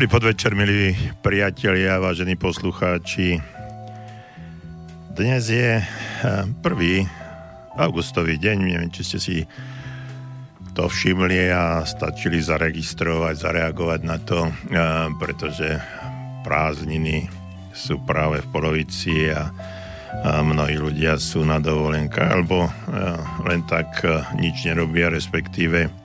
[0.00, 3.36] Dobrý podvečer, milí priatelia, vážení poslucháči.
[5.12, 5.76] Dnes je
[6.24, 6.56] 1.
[6.56, 7.04] Eh,
[7.76, 9.36] augustový deň, neviem, či ste si
[10.72, 15.68] to všimli a stačili zaregistrovať, zareagovať na to, eh, pretože
[16.48, 17.28] prázdniny
[17.76, 19.52] sú práve v polovici a,
[20.40, 22.72] mnohí ľudia sú na dovolenkách alebo eh,
[23.52, 24.00] len tak
[24.32, 25.99] nič nerobia, respektíve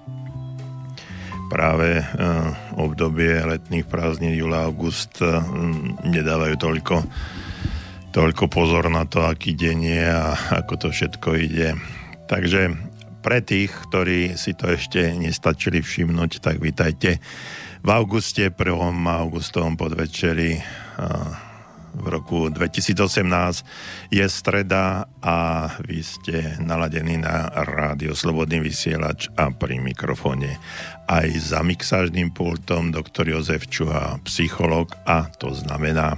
[1.47, 5.41] práve uh, obdobie letných prázdnin júla, august uh,
[6.03, 6.95] nedávajú toľko,
[8.11, 10.25] toľko pozor na to, aký deň je a
[10.63, 11.77] ako to všetko ide.
[12.25, 12.73] Takže
[13.25, 17.17] pre tých, ktorí si to ešte nestačili všimnúť, tak vítajte
[17.85, 18.57] v auguste, 1.
[19.05, 21.54] augustovom podvečeri uh,
[21.95, 25.38] v roku 2018 je streda a
[25.81, 30.59] vy ste naladení na rádio Slobodný vysielač a pri mikrofóne
[31.05, 36.17] aj za mixážnym pultom doktor Jozef Čuha, psycholog a to znamená,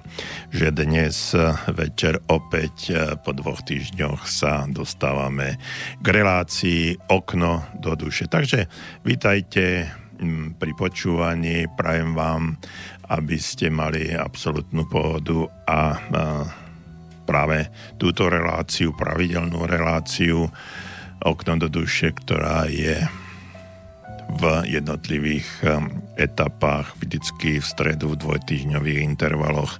[0.49, 1.35] že dnes
[1.71, 5.59] večer opäť po dvoch týždňoch sa dostávame
[5.99, 8.31] k relácii Okno do duše.
[8.31, 8.71] Takže
[9.03, 12.55] vítajte mm, pri počúvaní, prajem vám
[13.07, 15.79] aby ste mali absolútnu pohodu a,
[17.27, 17.67] práve
[17.99, 20.47] túto reláciu, pravidelnú reláciu
[21.19, 23.03] okno do duše, ktorá je
[24.27, 29.79] v jednotlivých um, etapách, vždycky v stredu v dvojtýždňových intervaloch.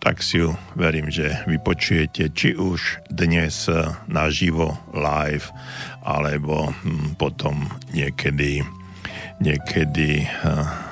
[0.00, 5.52] Tak si ju verím, že vypočujete či už dnes uh, naživo live,
[6.00, 8.64] alebo hm, potom niekedy,
[9.44, 10.87] niekedy uh,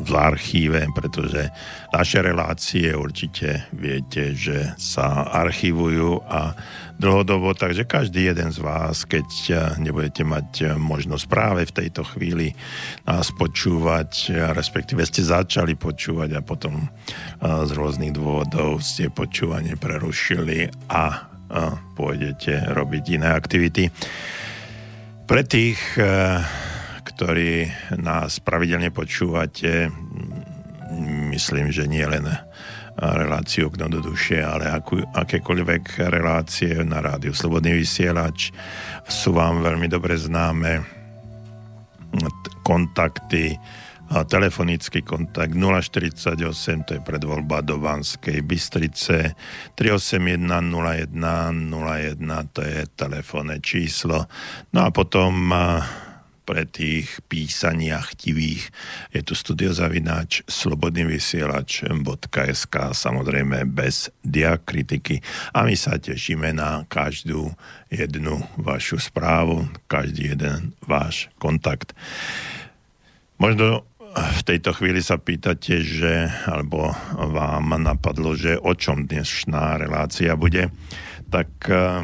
[0.00, 1.52] v archíve, pretože
[1.92, 6.56] naše relácie určite viete, že sa archivujú a
[6.96, 9.28] dlhodobo, takže každý jeden z vás, keď
[9.80, 12.52] nebudete mať možnosť práve v tejto chvíli
[13.08, 16.88] nás počúvať, respektíve ste začali počúvať a potom
[17.40, 21.28] z rôznych dôvodov ste počúvanie prerušili a
[21.96, 23.88] pôjdete robiť iné aktivity.
[25.24, 25.78] Pre tých
[27.20, 27.68] ktorí
[28.00, 29.92] nás pravidelne počúvate,
[31.28, 32.24] myslím, že nie len
[32.96, 38.56] reláciu Okno do duše, ale akú, akékoľvek relácie na rádiu Slobodný vysielač
[39.04, 40.80] sú vám veľmi dobre známe
[42.64, 43.52] kontakty
[44.08, 46.40] telefonický kontakt 048,
[46.88, 49.36] to je predvoľba do Banskej Bystrice,
[49.76, 51.20] 381 01
[51.68, 54.24] 01, to je telefónne číslo.
[54.72, 55.52] No a potom
[56.50, 58.74] pre tých písania chtivých.
[59.14, 65.22] Je tu studiozavináč slobodnyvysielač.sk samozrejme bez diakritiky
[65.54, 67.54] a my sa tešíme na každú
[67.86, 71.94] jednu vašu správu, každý jeden váš kontakt.
[73.38, 80.34] Možno v tejto chvíli sa pýtate, že, alebo vám napadlo, že o čom dnešná relácia
[80.34, 80.74] bude,
[81.30, 82.02] tak eh,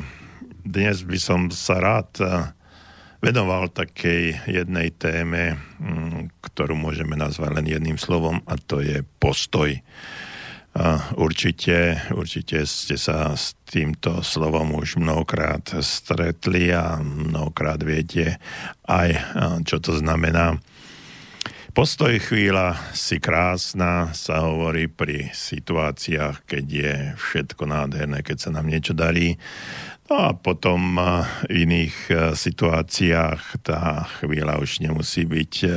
[0.62, 2.54] dnes by som sa rád eh,
[3.20, 9.72] venoval takej jednej téme, mm, ktorú môžeme nazvať len jedným slovom a to je postoj.
[11.16, 18.36] Určite, určite ste sa s týmto slovom už mnohokrát stretli a mnohokrát viete
[18.84, 19.16] aj,
[19.64, 20.60] čo to znamená.
[21.72, 28.68] Postoj chvíľa si krásna, sa hovorí pri situáciách, keď je všetko nádherné, keď sa nám
[28.68, 29.36] niečo darí.
[30.06, 31.02] No a potom
[31.50, 35.70] v iných e, situáciách tá chvíľa už nemusí byť e,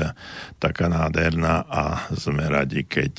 [0.61, 3.13] taká nádherná a sme radi, keď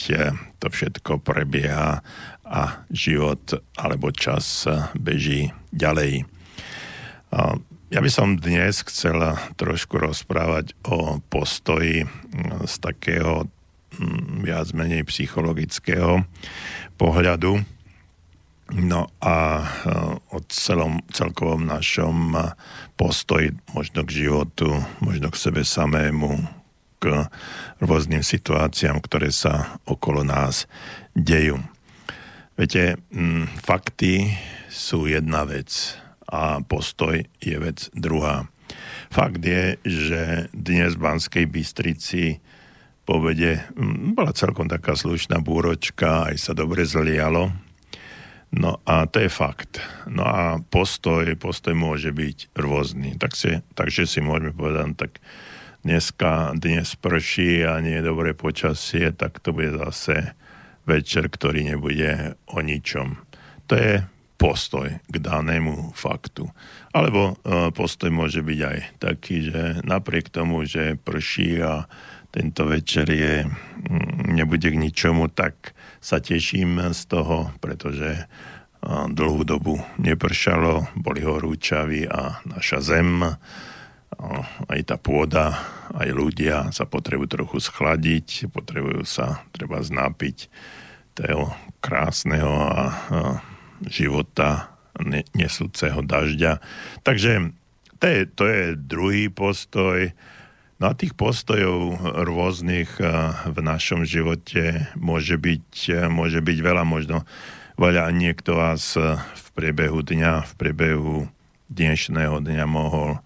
[0.63, 1.99] to všetko prebieha
[2.47, 2.63] a
[2.95, 3.43] život
[3.75, 6.27] alebo čas beží ďalej.
[7.91, 9.23] Ja by som dnes chcel
[9.55, 12.11] trošku rozprávať o postoji
[12.67, 13.47] z takého
[14.43, 16.27] viac menej psychologického
[16.99, 17.63] pohľadu
[18.71, 19.67] No a e,
[20.31, 22.55] o celom, celkovom našom e,
[22.95, 24.71] postoji možno k životu,
[25.03, 26.39] možno k sebe samému,
[27.01, 27.27] k
[27.81, 30.69] rôznym situáciám, ktoré sa okolo nás
[31.17, 31.59] dejú.
[32.61, 33.01] Viete,
[33.65, 34.37] fakty
[34.69, 35.97] sú jedna vec
[36.29, 38.53] a postoj je vec druhá.
[39.09, 42.37] Fakt je, že dnes v Banskej Bystrici
[43.09, 43.65] povede
[44.13, 47.49] bola celkom taká slušná búročka, aj sa dobre zlialo,
[48.51, 49.79] No a to je fakt.
[50.11, 53.15] No a postoj, postoj môže byť rôzny.
[53.15, 55.23] Tak si, takže si môžeme povedať, no tak
[55.87, 60.35] dneska, dnes prší a nie je dobré počasie, tak to bude zase
[60.83, 63.23] večer, ktorý nebude o ničom.
[63.71, 64.03] To je
[64.41, 66.49] postoj k danému faktu.
[66.91, 71.85] Alebo e, postoj môže byť aj taký, že napriek tomu, že prší a
[72.31, 78.31] tento večer je, mm, nebude k ničomu, tak sa teším z toho, pretože
[78.89, 83.21] dlhú dobu nepršalo, boli horúčaví a naša zem,
[84.67, 85.61] aj tá pôda,
[85.93, 90.49] aj ľudia sa potrebujú trochu schladiť, potrebujú sa treba znápiť
[91.13, 91.53] toho
[91.85, 92.81] krásneho a
[93.85, 94.73] života
[95.37, 96.61] nesúceho dažďa.
[97.05, 97.53] Takže
[98.01, 100.13] to je, to je druhý postoj.
[100.81, 102.89] No a tých postojov rôznych
[103.53, 106.89] v našom živote môže byť, môže byť veľa.
[106.89, 107.29] Možno
[107.77, 108.09] veľa.
[108.17, 111.29] Niekto vás v priebehu dňa, v priebehu
[111.69, 113.21] dnešného dňa mohol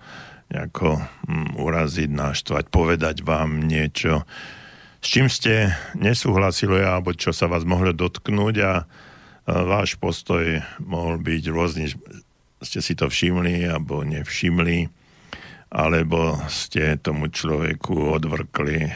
[0.50, 4.26] nejako hm, uraziť, naštvať, povedať vám niečo,
[4.98, 8.54] s čím ste nesúhlasili alebo čo sa vás mohlo dotknúť.
[8.66, 8.82] A
[9.46, 11.86] váš postoj mohol byť rôzny,
[12.64, 15.03] ste si to všimli alebo nevšimli,
[15.74, 18.94] alebo ste tomu človeku odvrkli,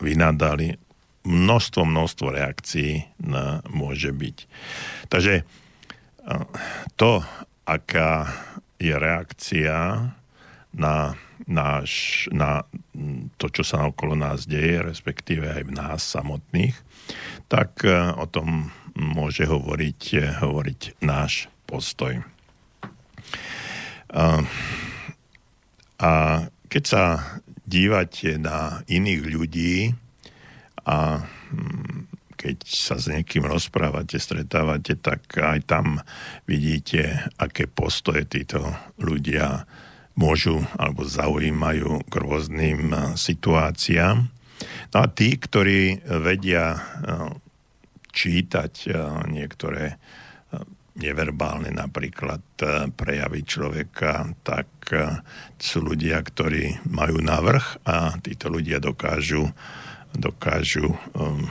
[0.00, 0.80] vynadali.
[1.28, 4.36] Množstvo, množstvo reakcií na, môže byť.
[5.12, 5.44] Takže
[6.96, 7.20] to,
[7.68, 8.32] aká
[8.80, 9.76] je reakcia
[10.72, 10.96] na,
[11.44, 12.64] náš, na
[13.36, 16.80] to, čo sa okolo nás deje, respektíve aj v nás samotných,
[17.52, 17.84] tak
[18.16, 20.00] o tom môže hovoriť,
[20.40, 22.24] hovoriť náš postoj.
[24.16, 24.40] A,
[26.00, 26.10] a
[26.72, 27.04] keď sa
[27.68, 29.74] dívate na iných ľudí
[30.88, 32.08] a hm,
[32.40, 36.00] keď sa s niekým rozprávate, stretávate, tak aj tam
[36.48, 38.64] vidíte, aké postoje títo
[38.96, 39.68] ľudia
[40.16, 44.24] môžu alebo zaujímajú k rôznym situáciám.
[44.92, 46.80] No a tí, ktorí vedia
[48.08, 48.72] čítať
[49.28, 50.00] niektoré
[50.96, 52.44] neverbálne napríklad
[52.96, 54.68] prejavy človeka, tak
[55.60, 59.52] sú ľudia, ktorí majú navrh a títo ľudia dokážu,
[60.16, 61.46] dokážu um,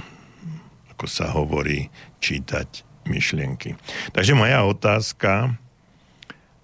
[0.94, 1.88] ako sa hovorí,
[2.20, 3.80] čítať myšlienky.
[4.12, 5.56] Takže moja otázka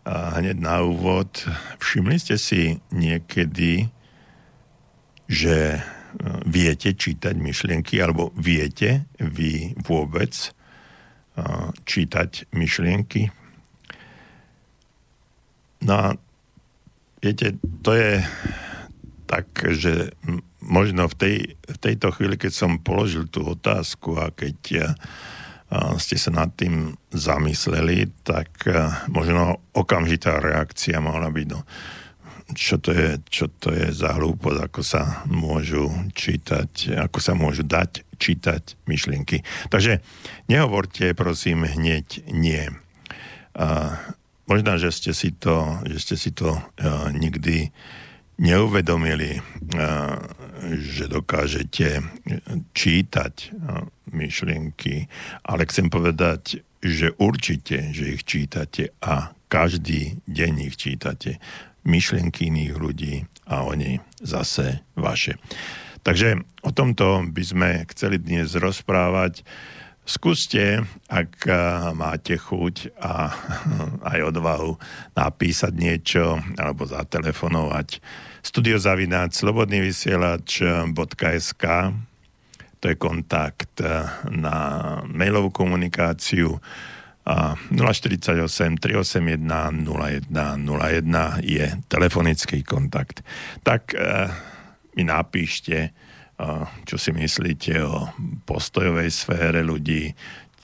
[0.06, 1.31] a hneď na úvod.
[1.80, 3.89] Všimli ste si niekedy,
[5.25, 5.80] že e,
[6.45, 10.53] viete čítať myšlienky, alebo viete vy vôbec
[11.83, 13.27] čítať myšlienky.
[15.83, 16.07] No a
[17.25, 18.22] viete, to je
[19.25, 20.13] tak, že
[20.62, 24.94] možno v, tej, v tejto chvíli, keď som položil tú otázku a keď
[25.98, 28.69] ste sa nad tým zamysleli, tak
[29.10, 31.66] možno okamžitá reakcia mohla byť, no,
[32.54, 37.66] čo to je, čo to je za hlúposť, ako sa môžu čítať, ako sa môžu
[37.66, 39.42] dať čítať myšlienky.
[39.74, 40.06] Takže
[40.45, 42.70] nehovorte, prosím, hneď nie.
[43.58, 43.98] A
[44.46, 47.70] možno, že ste si to, že ste si to uh, nikdy
[48.36, 50.18] neuvedomili, uh,
[50.75, 52.04] že dokážete
[52.75, 55.08] čítať uh, myšlienky,
[55.46, 61.42] ale chcem povedať, že určite, že ich čítate a každý deň ich čítate
[61.86, 65.38] myšlienky iných ľudí a oni zase vaše.
[66.06, 69.42] Takže o tomto by sme chceli dnes rozprávať.
[70.05, 71.50] Skúste, ak
[71.97, 73.33] máte chuť a
[74.13, 74.77] aj odvahu
[75.17, 77.97] napísať niečo alebo zatelefonovať
[78.45, 81.65] studiozavináč slobodnyvysielač.sk
[82.85, 83.81] to je kontakt
[84.29, 84.57] na
[85.09, 86.62] mailovú komunikáciu
[87.25, 88.45] a 048
[88.77, 90.29] 381 0101
[91.41, 93.25] je telefonický kontakt.
[93.65, 94.29] Tak e,
[94.93, 95.97] mi napíšte,
[96.84, 98.12] čo si myslíte o
[98.44, 100.12] postojovej sfére ľudí,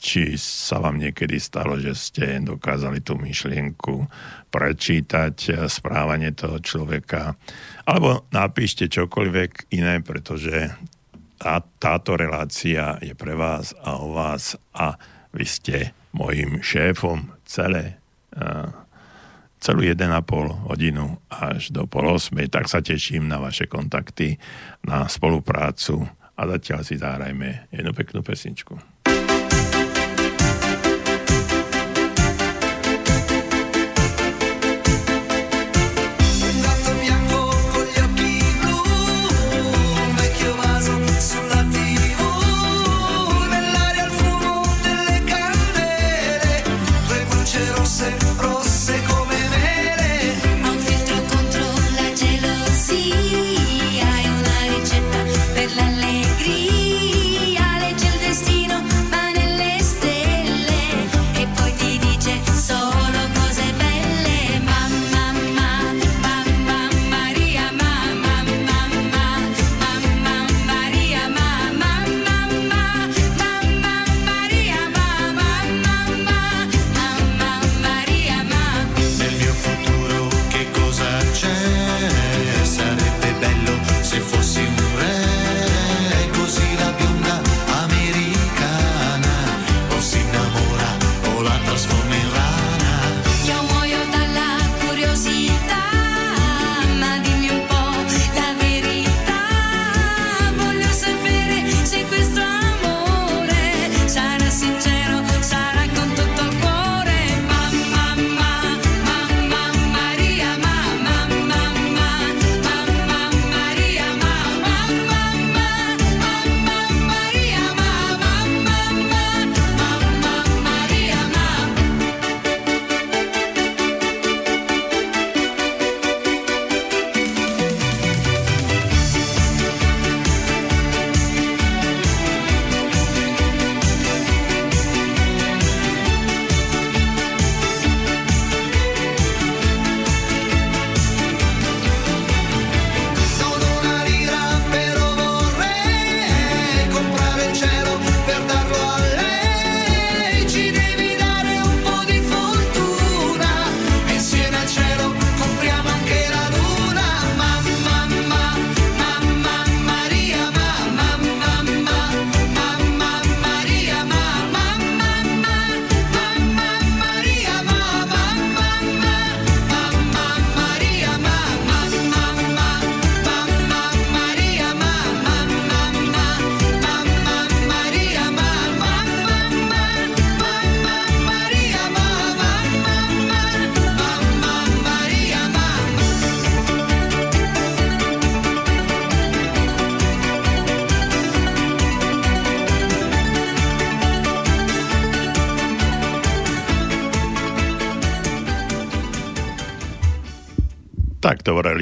[0.01, 4.09] či sa vám niekedy stalo, že ste dokázali tú myšlienku
[4.49, 7.37] prečítať, e, správanie toho človeka,
[7.85, 10.73] alebo napíšte čokoľvek iné, pretože
[11.37, 14.97] tá, táto relácia je pre vás a o vás a
[15.31, 15.77] vy ste
[16.17, 18.01] mojim šéfom celé,
[19.61, 22.33] celú 1,5 hodinu až do pol 8.
[22.49, 24.41] Tak sa teším na vaše kontakty,
[24.81, 26.01] na spoluprácu
[26.33, 28.90] a zatiaľ si zahrajme jednu peknú pesničku.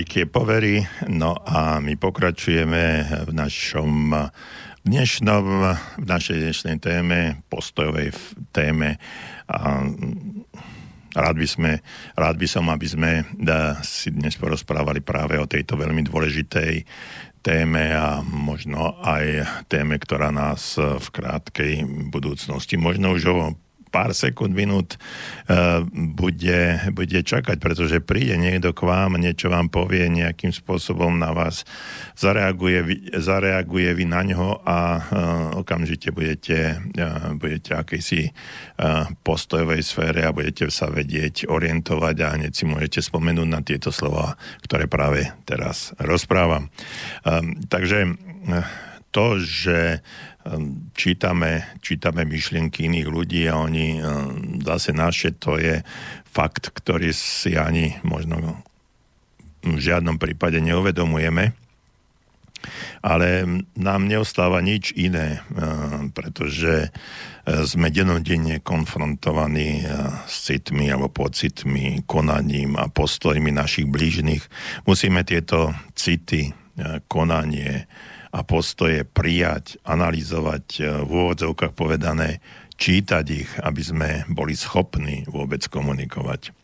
[0.09, 0.81] Relikie povery.
[1.05, 4.09] No a my pokračujeme v našom
[4.81, 5.45] dnešnom,
[6.01, 8.17] v našej dnešnej téme, postojovej
[8.49, 8.97] téme.
[9.45, 9.85] A
[11.13, 11.85] rád by, sme,
[12.17, 16.89] rád by som, aby sme da, si dnes porozprávali práve o tejto veľmi dôležitej
[17.45, 23.53] téme a možno aj téme, ktorá nás v krátkej budúcnosti, možno už o
[23.89, 24.95] pár sekúnd, minút
[25.49, 31.33] uh, bude, bude čakať, pretože príde niekto k vám, niečo vám povie, nejakým spôsobom na
[31.33, 31.65] vás
[32.15, 35.01] zareaguje, zareaguje vy na ňo a uh,
[35.59, 42.51] okamžite budete, uh, budete akejsi uh, postojovej sfére a budete sa vedieť orientovať a hneď
[42.53, 46.69] si môžete spomenúť na tieto slova, ktoré práve teraz rozprávam.
[47.25, 48.15] Um, takže
[49.11, 50.05] to, že
[50.49, 55.83] Ehm, čítame, čítame myšlienky iných ľudí a oni ehm, zase naše, to je
[56.25, 58.63] fakt, ktorý si ani možno
[59.61, 61.53] v žiadnom prípade neuvedomujeme.
[62.99, 63.47] Ale
[63.79, 66.89] nám neostáva nič iné, ehm, pretože
[67.49, 69.81] sme denodenne konfrontovaní
[70.29, 74.45] s citmi alebo pocitmi, konaním a postojmi našich blížnych.
[74.85, 76.53] Musíme tieto city,
[77.09, 77.89] konanie,
[78.29, 82.41] a postoje prijať, analyzovať, e, v úvodzovkách povedané,
[82.79, 86.55] čítať ich, aby sme boli schopní vôbec komunikovať.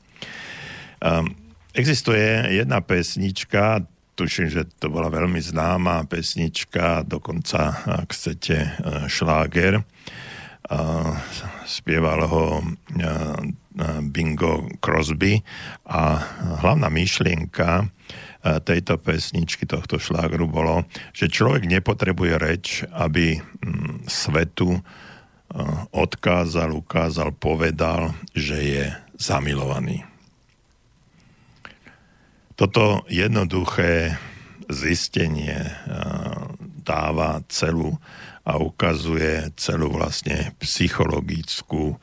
[1.04, 1.36] Um,
[1.76, 3.84] existuje jedna pesnička,
[4.16, 8.70] tuším, že to bola veľmi známa pesnička, dokonca, ak chcete, e,
[9.12, 9.84] šláger.
[10.66, 11.14] Uh,
[11.70, 13.38] spieval ho uh,
[14.02, 15.38] Bingo Crosby
[15.86, 16.18] a
[16.58, 17.86] hlavná myšlienka
[18.46, 20.86] tejto pesničky, tohto šlágru bolo,
[21.18, 24.78] že človek nepotrebuje reč, aby mm, svetu
[25.94, 28.86] odkázal, ukázal, povedal, že je
[29.16, 30.04] zamilovaný.
[32.56, 34.16] Toto jednoduché
[34.72, 35.76] zistenie
[36.82, 38.00] dáva celú
[38.46, 41.98] a ukazuje celú vlastne psychologickú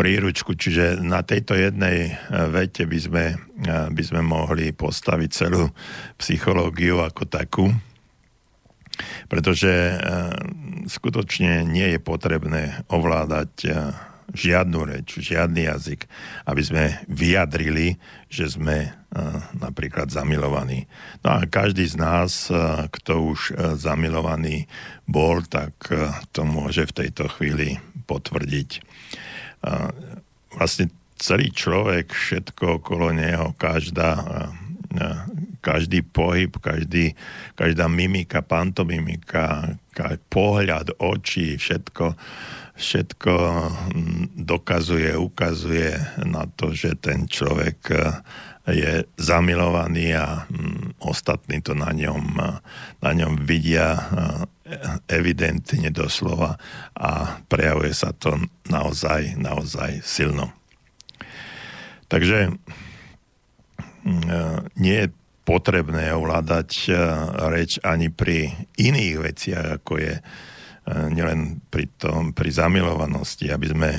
[0.00, 2.12] príručku, čiže na tejto jednej e,
[2.48, 5.68] vete by sme, e, by sme mohli postaviť celú
[6.16, 7.68] psychológiu ako takú,
[9.28, 9.94] pretože e,
[10.88, 13.52] skutočne nie je potrebné ovládať
[14.30, 16.08] žiadnu reč, žiadny jazyk,
[16.48, 17.98] aby sme vyjadrili,
[18.30, 18.94] že sme
[19.58, 20.86] napríklad zamilovaní.
[21.26, 22.46] No a každý z nás,
[22.94, 24.70] kto už zamilovaný
[25.10, 25.74] bol, tak
[26.30, 28.86] to môže v tejto chvíli potvrdiť
[30.54, 30.90] vlastne
[31.20, 34.24] celý človek, všetko okolo neho, každá,
[35.60, 37.12] každý pohyb, každý,
[37.54, 39.76] každá mimika, pantomimika,
[40.32, 42.16] pohľad, očí, všetko,
[42.72, 43.34] všetko
[44.32, 45.92] dokazuje, ukazuje
[46.24, 47.78] na to, že ten človek
[48.64, 50.48] je zamilovaný a
[51.04, 52.24] ostatní to na ňom,
[53.00, 54.00] na ňom vidia
[55.10, 56.56] evidentne doslova
[56.94, 58.38] a prejavuje sa to
[58.70, 60.54] naozaj, naozaj silno.
[62.10, 62.50] Takže
[64.02, 64.40] mm, e,
[64.82, 65.14] nie je
[65.46, 66.92] potrebné ovládať e,
[67.50, 70.22] reč ani pri iných veciach, ako je e,
[71.14, 73.90] nielen pri, tom, pri zamilovanosti, aby sme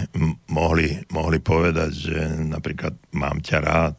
[0.51, 2.19] mohli, mohli povedať, že
[2.51, 3.97] napríklad mám ťa rád,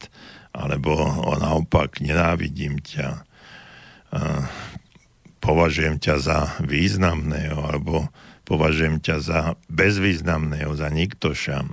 [0.52, 0.93] alebo
[1.41, 3.25] naopak nenávidím ťa
[5.42, 8.06] považujem ťa za významného, alebo
[8.46, 11.66] považujem ťa za bezvýznamného, za niktoša,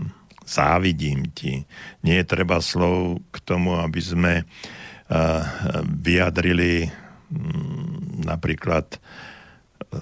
[0.50, 1.70] závidím ti.
[2.02, 5.46] Nie je treba slov k tomu, aby sme uh,
[5.86, 10.02] vyjadrili um, napríklad uh,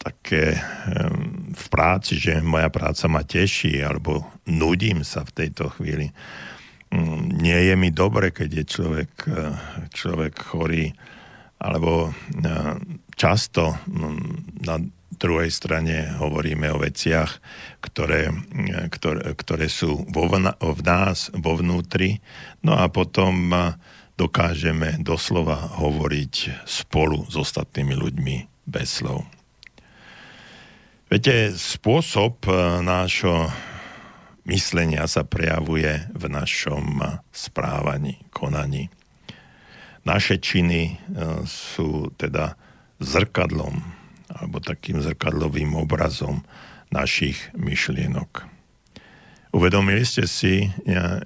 [0.00, 6.08] také um, v práci, že moja práca ma teší, alebo nudím sa v tejto chvíli.
[6.88, 9.12] Um, nie je mi dobre, keď je človek,
[9.92, 10.96] človek chorý
[11.64, 12.44] alebo e,
[13.16, 13.80] často
[14.60, 14.76] na
[15.16, 17.40] druhej strane hovoríme o veciach,
[17.80, 22.20] ktoré, e, ktoré, ktoré sú vo, v nás, vo vnútri,
[22.60, 23.80] no a potom e,
[24.20, 28.36] dokážeme doslova hovoriť spolu s ostatnými ľuďmi
[28.68, 29.24] bez slov.
[31.08, 32.46] Viete, spôsob
[32.82, 33.50] nášho
[34.46, 37.00] myslenia sa prejavuje v našom
[37.34, 38.90] správaní, konaní.
[40.04, 40.94] Naše činy e,
[41.48, 42.60] sú teda
[43.00, 43.80] zrkadlom
[44.28, 46.44] alebo takým zrkadlovým obrazom
[46.92, 48.44] našich myšlienok.
[49.56, 50.68] Uvedomili ste si e,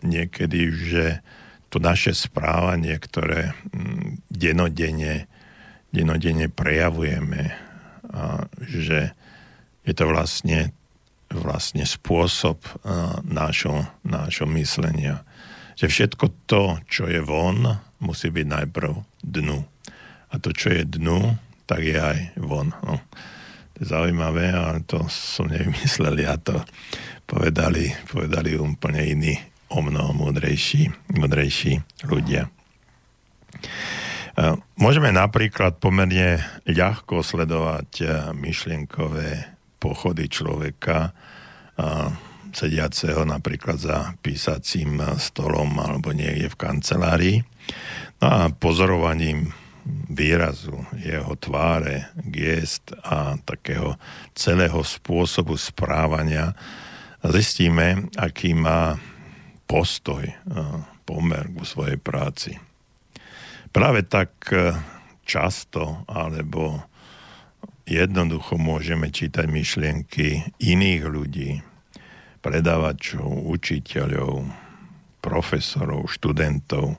[0.07, 1.05] niekedy, že
[1.69, 5.27] to naše správanie, ktoré mm, denodene,
[5.91, 7.69] denodene prejavujeme,
[8.09, 9.12] a že
[9.85, 10.73] je to vlastne,
[11.29, 12.61] vlastne spôsob
[13.25, 15.25] nášho, nášho myslenia.
[15.77, 19.58] Že všetko to, čo je von, musí byť najprv dnu.
[20.28, 21.34] A to, čo je dnu,
[21.64, 22.72] tak je aj von.
[22.84, 23.00] No.
[23.74, 26.62] To je zaujímavé, ale to som nevymyslel ja, to
[27.28, 29.34] povedali, povedali úplne iní,
[29.68, 32.48] o mnoho múdrejší, múdrejší ľudia.
[34.78, 41.12] Môžeme napríklad pomerne ľahko sledovať myšlienkové pochody človeka,
[42.48, 47.37] sediaceho napríklad za písacím stolom alebo niekde v kancelárii.
[48.18, 49.54] No a pozorovaním
[50.11, 53.94] výrazu, jeho tváre, gest a takého
[54.35, 56.52] celého spôsobu správania
[57.22, 58.98] zistíme, aký má
[59.70, 60.26] postoj,
[61.07, 62.59] pomer ku svojej práci.
[63.72, 64.76] Práve tak e,
[65.28, 66.85] často alebo
[67.85, 71.50] jednoducho môžeme čítať myšlienky iných ľudí,
[72.40, 74.48] predávačov, učiteľov,
[75.20, 76.96] profesorov, študentov,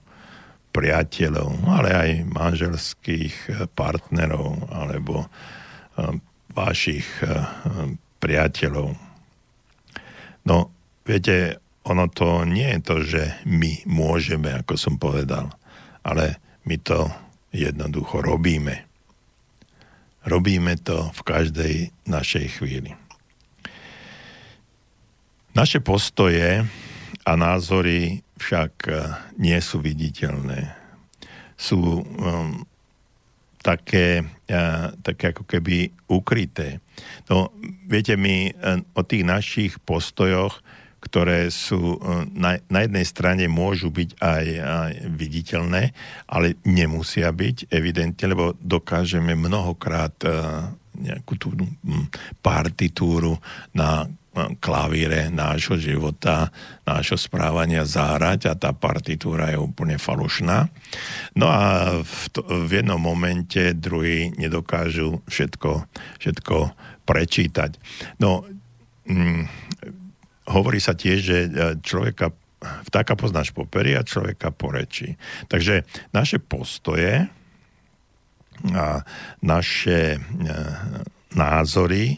[0.69, 3.35] priateľov, ale aj manželských
[3.73, 6.15] partnerov alebo eh,
[6.53, 7.45] vašich eh,
[8.19, 8.93] priateľov.
[10.45, 10.57] No,
[11.05, 15.49] viete, ono to nie je to, že my môžeme, ako som povedal,
[16.05, 17.09] ale my to
[17.49, 18.85] jednoducho robíme.
[20.27, 21.73] Robíme to v každej
[22.05, 22.93] našej chvíli.
[25.57, 26.67] Naše postoje
[27.29, 28.97] a názory však eh,
[29.37, 30.73] nie sú viditeľné.
[31.59, 32.63] Sú um,
[33.59, 36.79] také, uh, také ako keby ukryté.
[37.27, 37.51] No,
[37.83, 40.63] viete, my uh, o tých našich postojoch,
[41.03, 45.91] ktoré sú uh, na, na jednej strane môžu byť aj, aj viditeľné,
[46.31, 51.51] ale nemusia byť evidentne, lebo dokážeme mnohokrát uh, nejakú tú
[52.39, 53.35] partitúru
[53.75, 54.07] na
[54.59, 56.51] klavíre nášho života,
[56.85, 60.67] nášho správania zahrať a tá partitúra je úplne falošná.
[61.35, 65.85] No a v, to, v jednom momente druhý nedokážu všetko,
[66.21, 66.57] všetko
[67.05, 67.71] prečítať.
[68.21, 68.45] No,
[69.09, 69.45] hm,
[70.49, 71.49] hovorí sa tiež, že e,
[71.81, 75.15] človeka vtáka poznáš po peri a človeka po reči.
[75.47, 77.29] Takže naše postoje
[78.75, 78.87] a
[79.39, 80.19] naše e,
[81.33, 82.17] názory e,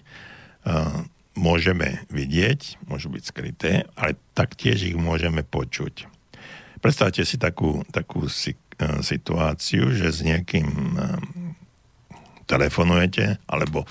[1.35, 6.07] môžeme vidieť, môžu byť skryté, ale taktiež ich môžeme počuť.
[6.81, 8.31] Predstavte si takú, takú uh,
[9.05, 10.67] situáciu, že s niekým
[10.97, 11.17] uh,
[12.49, 13.87] telefonujete, alebo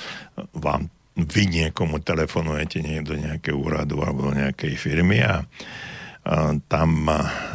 [0.53, 5.45] vám vy niekomu telefonujete do nejakého úradu alebo do nejakej firmy a
[6.69, 7.09] tam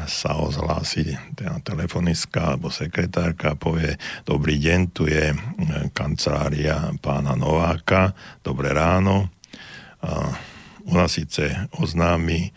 [0.09, 1.13] sa ozhlási
[1.61, 3.93] telefonistka alebo sekretárka a povie,
[4.25, 5.31] dobrý deň, tu je
[5.93, 9.29] kancelária pána Nováka, dobré ráno,
[10.85, 12.53] nás síce oznámi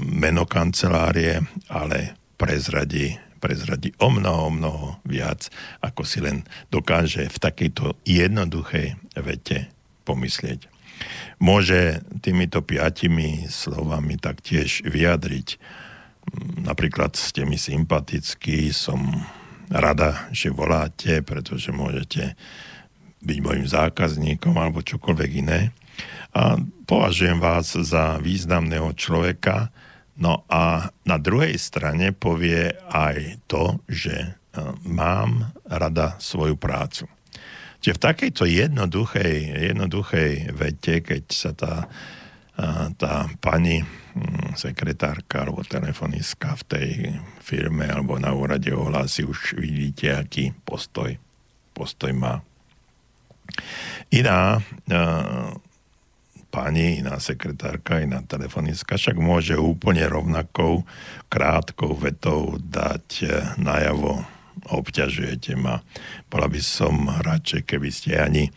[0.00, 5.50] meno kancelárie, ale prezradí, prezradí o mnoho, mnoho viac,
[5.82, 9.68] ako si len dokáže v takejto jednoduchej vete
[10.06, 10.70] pomyslieť.
[11.42, 15.58] Môže týmito piatimi slovami taktiež vyjadriť,
[16.62, 19.02] napríklad ste mi sympatickí, som
[19.66, 22.38] rada, že voláte, pretože môžete
[23.22, 25.74] byť mojim zákazníkom alebo čokoľvek iné
[26.32, 26.56] a
[26.88, 29.68] považujem vás za významného človeka.
[30.16, 34.28] No a na druhej strane povie aj to, že e,
[34.88, 37.04] mám rada svoju prácu.
[37.84, 39.32] Čiže v takejto jednoduchej,
[39.72, 41.74] jednoduchej vete, keď sa tá,
[42.56, 42.66] e,
[42.96, 46.88] tá pani hm, sekretárka alebo telefonistka v tej
[47.44, 51.12] firme alebo na úrade ohlási, už vidíte, aký postoj,
[51.76, 52.40] postoj má.
[54.12, 55.52] Iná uh,
[56.52, 60.84] pani, iná sekretárka, iná telefonistka však môže úplne rovnakou
[61.32, 64.20] krátkou vetou dať eh, najavo
[64.68, 65.80] obťažujete ma.
[66.28, 68.52] Bola by som radšej, keby ste ani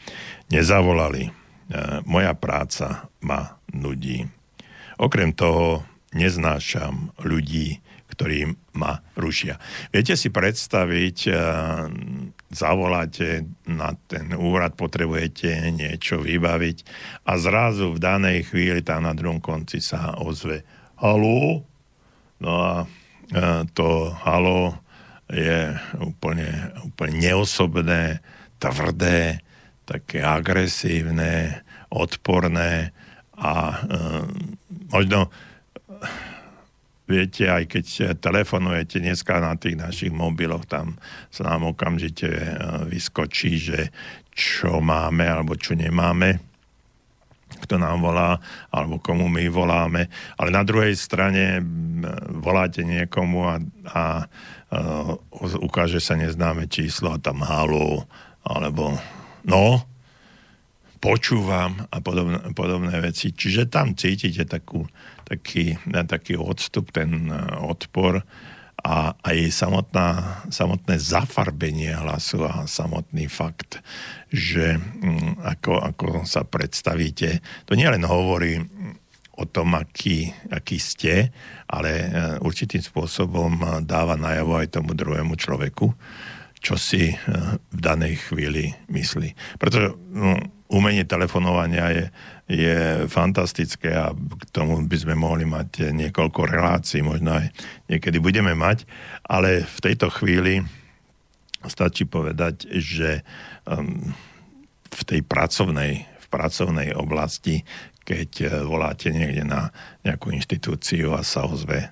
[0.52, 1.32] nezavolali.
[1.32, 4.28] Eh, moja práca ma nudí.
[5.00, 7.80] Okrem toho neznášam ľudí,
[8.12, 9.60] ktorí ma rušia.
[9.92, 11.36] Viete si predstaviť, eh,
[12.56, 16.78] zavoláte na ten úrad, potrebujete niečo vybaviť
[17.28, 20.64] a zrazu v danej chvíli tam na druhom konci sa ozve
[20.98, 21.68] halo,
[22.40, 22.88] no a
[23.36, 24.80] eh, to halo
[25.30, 28.22] je úplne, úplne neosobné,
[28.62, 29.42] tvrdé,
[29.86, 32.94] také agresívne, odporné
[33.38, 33.78] a e,
[34.90, 35.30] možno
[37.06, 37.86] viete, aj keď
[38.18, 40.98] telefonujete dneska na tých našich mobiloch, tam
[41.30, 42.46] sa nám okamžite e,
[42.90, 43.80] vyskočí, že
[44.36, 46.42] čo máme alebo čo nemáme,
[47.64, 48.36] kto nám volá
[48.74, 50.12] alebo komu my voláme.
[50.36, 51.64] Ale na druhej strane
[52.36, 53.56] voláte niekomu a,
[53.96, 54.04] a
[54.76, 58.04] uh, ukáže sa neznáme číslo a tam halo,
[58.44, 59.00] alebo
[59.48, 59.82] no,
[61.00, 63.32] počúvam a podobné, podobné veci.
[63.36, 64.88] Čiže tam cítite takú,
[65.28, 65.76] taký,
[66.08, 67.30] taký odstup, ten
[67.62, 68.24] odpor
[68.86, 70.08] a aj samotná,
[70.54, 73.82] samotné zafarbenie hlasu a samotný fakt,
[74.30, 78.62] že mm, ako, ako sa predstavíte, to nielen hovorí
[79.36, 81.34] o tom, aký, aký ste,
[81.68, 82.08] ale e,
[82.40, 85.92] určitým spôsobom dáva najavo aj tomu druhému človeku,
[86.62, 87.16] čo si e,
[87.58, 89.60] v danej chvíli myslí.
[89.60, 92.06] Pretože no, umenie telefonovania je,
[92.50, 97.54] je fantastické a k tomu by sme mohli mať niekoľko relácií, možno aj
[97.90, 98.86] niekedy budeme mať,
[99.26, 100.66] ale v tejto chvíli
[101.66, 103.26] stačí povedať, že
[103.66, 104.14] um,
[104.90, 107.66] v tej pracovnej, v pracovnej oblasti
[108.06, 109.74] keď e, voláte niekde na
[110.06, 111.88] nejakú inštitúciu a sa ozve e,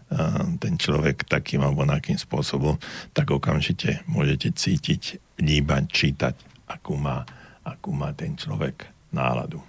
[0.62, 2.78] ten človek takým alebo nakým spôsobom,
[3.18, 6.36] tak okamžite môžete cítiť, vnímať, čítať,
[6.70, 7.26] akú má,
[7.64, 9.64] akú má ten človek náladu.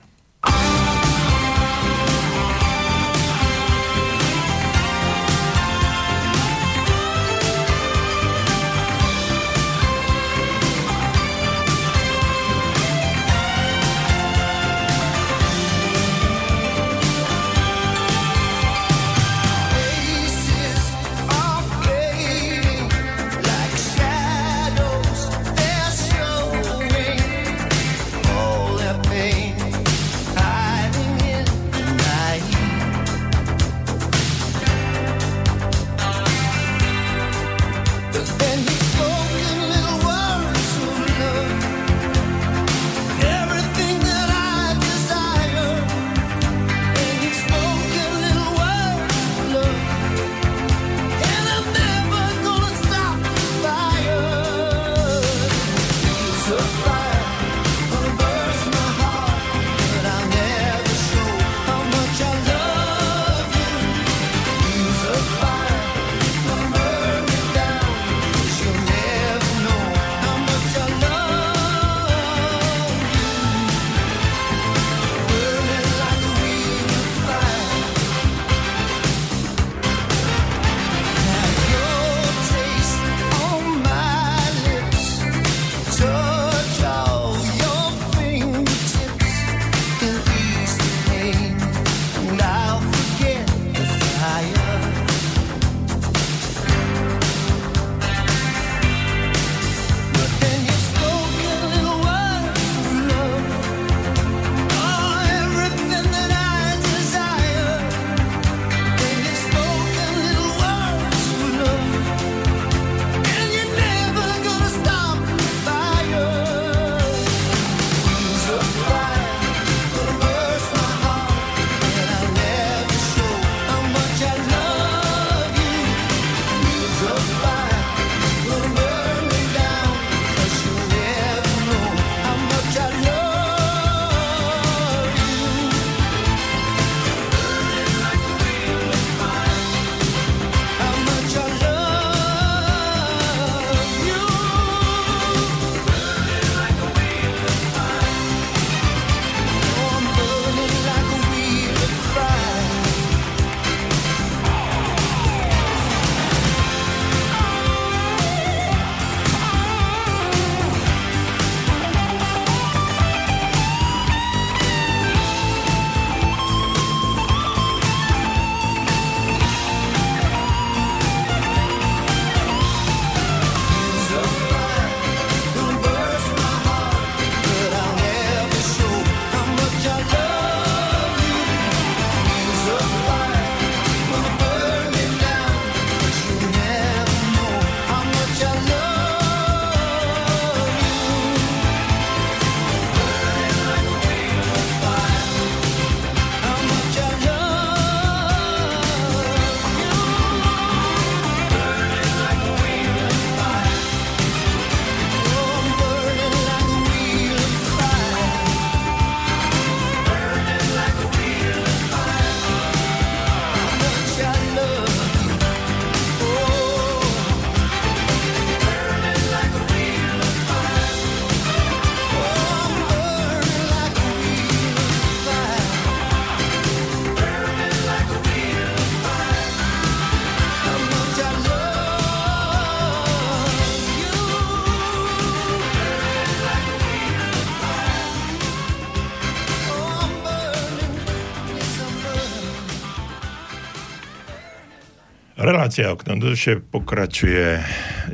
[245.65, 247.57] Relácia okno duše pokračuje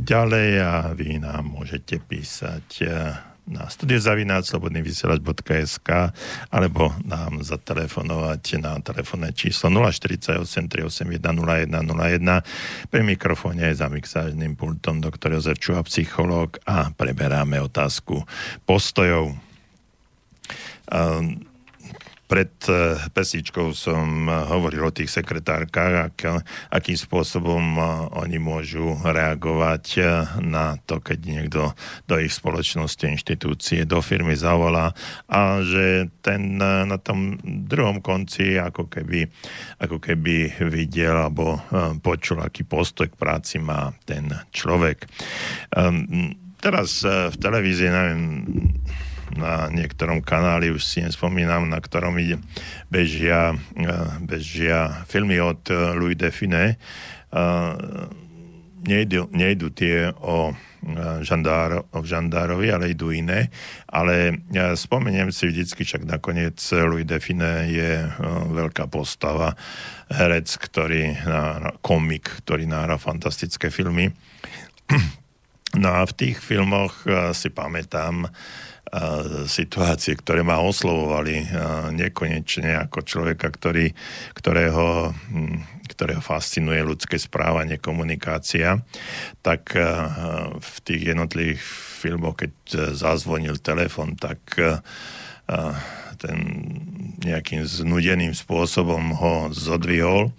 [0.06, 2.86] ďalej a vy nám môžete písať
[3.50, 5.90] na studiozavináčslobodnyvysielač.sk
[6.46, 12.86] alebo nám zatelefonovať na telefónne číslo 048 381 0101.
[12.86, 18.30] Pri mikrofóne je za mixážnym pultom doktor Jozef Čuha, psychológ a preberáme otázku
[18.62, 19.34] postojov.
[20.86, 21.49] Um,
[22.30, 27.84] pred eh, pesničkou som eh, hovoril o tých sekretárkach, ak, akým spôsobom eh,
[28.22, 29.82] oni môžu reagovať
[30.38, 31.74] na to, keď niekto
[32.06, 34.94] do ich spoločnosti, inštitúcie, do firmy zavolá
[35.26, 39.26] a že ten na tom druhom konci ako keby,
[39.82, 41.58] ako keby videl alebo
[42.04, 45.08] počul, aký postoj k práci má ten človek.
[45.72, 48.22] Um, teraz v televízii, neviem,
[49.36, 52.42] na niektorom kanáli, už si nespomínam, na ktorom ide,
[52.90, 53.92] bežia, e,
[54.24, 56.74] bežia filmy od e, Louis Define.
[56.74, 56.76] E,
[58.80, 60.56] nejdu, nejdu tie o
[61.20, 63.52] žandár, o žandárovi, ale idú iné.
[63.84, 66.56] Ale ja spomeniem si vždycky, však nakoniec
[66.88, 68.08] Louis Define je
[68.48, 69.52] veľká postava,
[70.08, 71.20] herec, ktorý,
[71.84, 74.10] komik, ktorý náhra fantastické filmy.
[75.70, 78.26] No a v tých filmoch si pamätám,
[79.46, 81.46] situácie, ktoré ma oslovovali
[81.94, 83.94] nekonečne ako človeka, ktorý,
[84.34, 85.14] ktorého,
[85.86, 88.82] ktorého fascinuje ľudské správanie, komunikácia,
[89.46, 89.78] tak
[90.58, 91.62] v tých jednotlivých
[92.02, 92.52] filmoch, keď
[92.98, 94.42] zazvonil telefon, tak
[96.20, 96.38] ten
[97.20, 100.32] nejakým znudeným spôsobom ho zodvihol.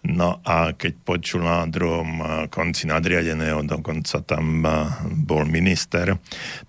[0.00, 4.72] No a keď počul na druhom eh, konci nadriadeného, dokonca tam eh,
[5.12, 6.16] bol minister,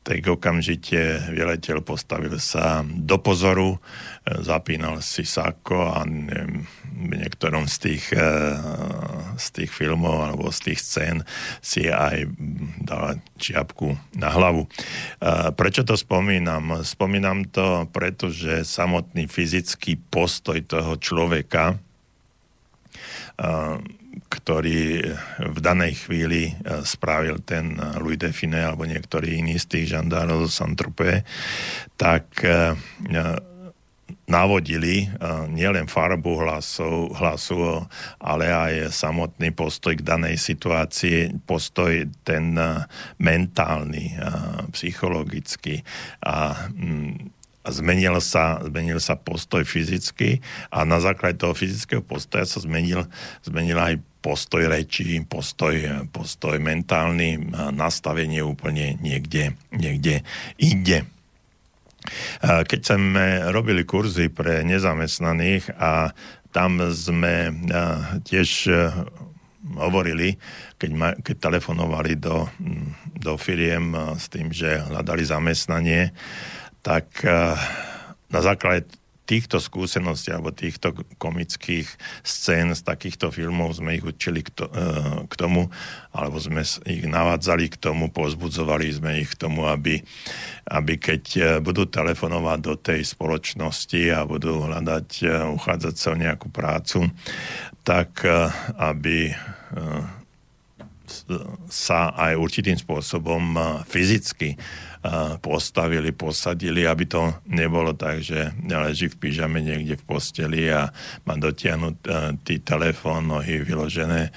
[0.04, 7.66] tak okamžite vyletel, postavil sa do pozoru, eh, zapínal si sako a neviem, v niektorom
[7.72, 8.06] z tých,
[9.40, 11.18] z tých filmov alebo z tých scén
[11.64, 12.28] si aj
[12.84, 14.68] dala čiapku na hlavu.
[15.56, 16.84] Prečo to spomínam?
[16.84, 21.80] Spomínam to, pretože samotný fyzický postoj toho človeka,
[24.32, 30.54] ktorý v danej chvíli spravil ten Louis Define alebo niektorý iný z tých žandárov z
[30.54, 31.12] Santrupe,
[31.96, 32.28] tak
[34.32, 35.12] navodili
[35.52, 37.84] nielen farbu hlasu, hlasu,
[38.24, 42.56] ale aj samotný postoj k danej situácii, postoj ten
[43.20, 44.16] mentálny,
[44.72, 45.84] psychologický
[46.24, 50.42] a mm, a zmenil sa, zmenil sa postoj fyzicky
[50.74, 53.06] a na základe toho fyzického postoja sa zmenil,
[53.46, 55.74] zmenil aj postoj reči, postoj,
[56.10, 57.38] postoj mentálny,
[57.74, 60.26] nastavenie úplne niekde, niekde
[60.58, 61.06] inde.
[62.42, 66.12] Keď sme robili kurzy pre nezamestnaných a
[66.50, 67.54] tam sme
[68.26, 68.50] tiež
[69.78, 70.36] hovorili,
[70.82, 72.50] keď, ma, keď telefonovali do,
[73.14, 76.12] do firiem s tým, že hľadali zamestnanie,
[76.82, 77.54] tak eh,
[78.34, 78.90] na základe
[79.32, 81.88] týchto skúseností alebo týchto komických
[82.20, 84.68] scén z takýchto filmov sme ich učili k,
[85.24, 85.72] k tomu,
[86.12, 90.04] alebo sme ich navádzali k tomu, pozbudzovali sme ich k tomu, aby,
[90.68, 95.08] aby keď eh, budú telefonovať do tej spoločnosti a budú hľadať,
[95.56, 97.08] uchádzať sa o nejakú prácu,
[97.88, 98.28] tak
[98.78, 99.32] aby
[101.72, 103.56] sa aj určitým spôsobom
[103.88, 104.56] fyzicky
[105.42, 110.94] postavili, posadili, aby to nebolo tak, že leží v pyžame niekde v posteli a
[111.26, 114.30] má dotiahnutý telefón, nohy vyložené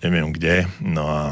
[0.00, 0.64] neviem kde.
[0.80, 1.22] No a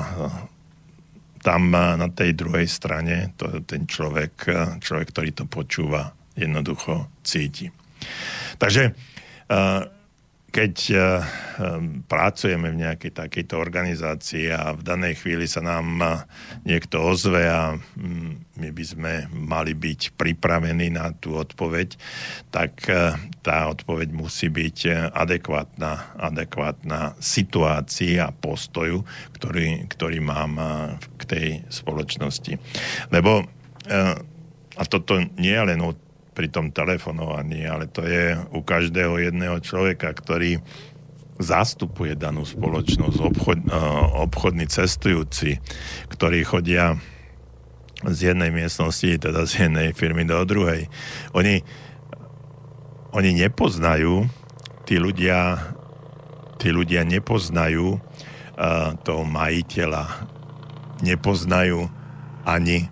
[1.40, 4.37] tam na tej druhej strane to, ten človek,
[4.85, 7.73] človek, ktorý to počúva, jednoducho cíti.
[8.61, 8.93] Takže
[10.51, 11.03] keď uh,
[12.11, 16.11] pracujeme v nejakej takejto organizácii a v danej chvíli sa nám uh,
[16.67, 21.97] niekto ozve a um, my by sme mali byť pripravení na tú odpoveď,
[22.53, 22.85] tak
[23.41, 29.01] tá odpoveď musí byť adekvátna, adekvátna situácii a postoju,
[29.41, 30.61] ktorý, ktorý mám
[31.17, 32.61] k tej spoločnosti.
[33.09, 33.49] Lebo
[34.81, 35.97] a toto nie je len o
[36.40, 40.57] pri tom telefonovaní, ale to je u každého jedného človeka, ktorý
[41.37, 43.76] zastupuje danú spoločnosť, obchod, eh,
[44.24, 45.61] obchodní cestujúci,
[46.09, 46.96] ktorí chodia
[48.00, 50.88] z jednej miestnosti, teda z jednej firmy do druhej.
[51.37, 51.61] Oni,
[53.12, 54.24] oni nepoznajú,
[54.88, 55.61] tí ľudia,
[56.57, 60.09] tí ľudia nepoznajú uh, toho majiteľa,
[61.05, 61.92] nepoznajú
[62.48, 62.88] ani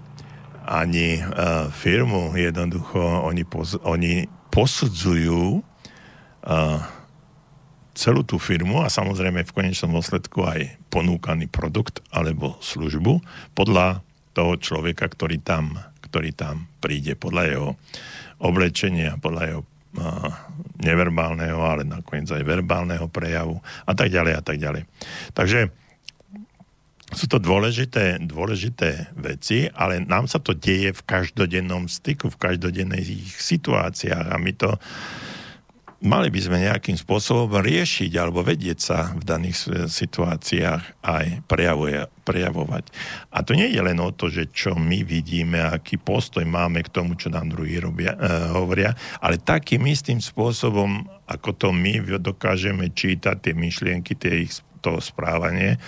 [0.68, 2.36] ani uh, firmu.
[2.36, 6.80] Jednoducho oni, pos, oni posudzujú uh,
[7.96, 13.24] celú tú firmu a samozrejme v konečnom dôsledku aj ponúkaný produkt alebo službu
[13.56, 14.04] podľa
[14.36, 17.68] toho človeka, ktorý tam, ktorý tam príde, podľa jeho
[18.38, 20.30] oblečenia, podľa jeho uh,
[20.84, 24.84] neverbálneho, ale nakoniec aj verbálneho prejavu a tak ďalej a tak ďalej.
[25.32, 25.87] Takže
[27.08, 33.32] sú to dôležité, dôležité veci, ale nám sa to deje v každodennom styku, v každodenných
[33.32, 34.76] situáciách a my to
[35.98, 42.84] mali by sme nejakým spôsobom riešiť alebo vedieť sa v daných situáciách aj prejavuje, prejavovať.
[43.34, 46.92] A to nie je len o to, že čo my vidíme, aký postoj máme k
[46.94, 52.94] tomu, čo nám druhý robia, uh, hovoria, ale takým istým spôsobom, ako to my dokážeme
[52.94, 55.82] čítať tie myšlienky, tie ich to správanie,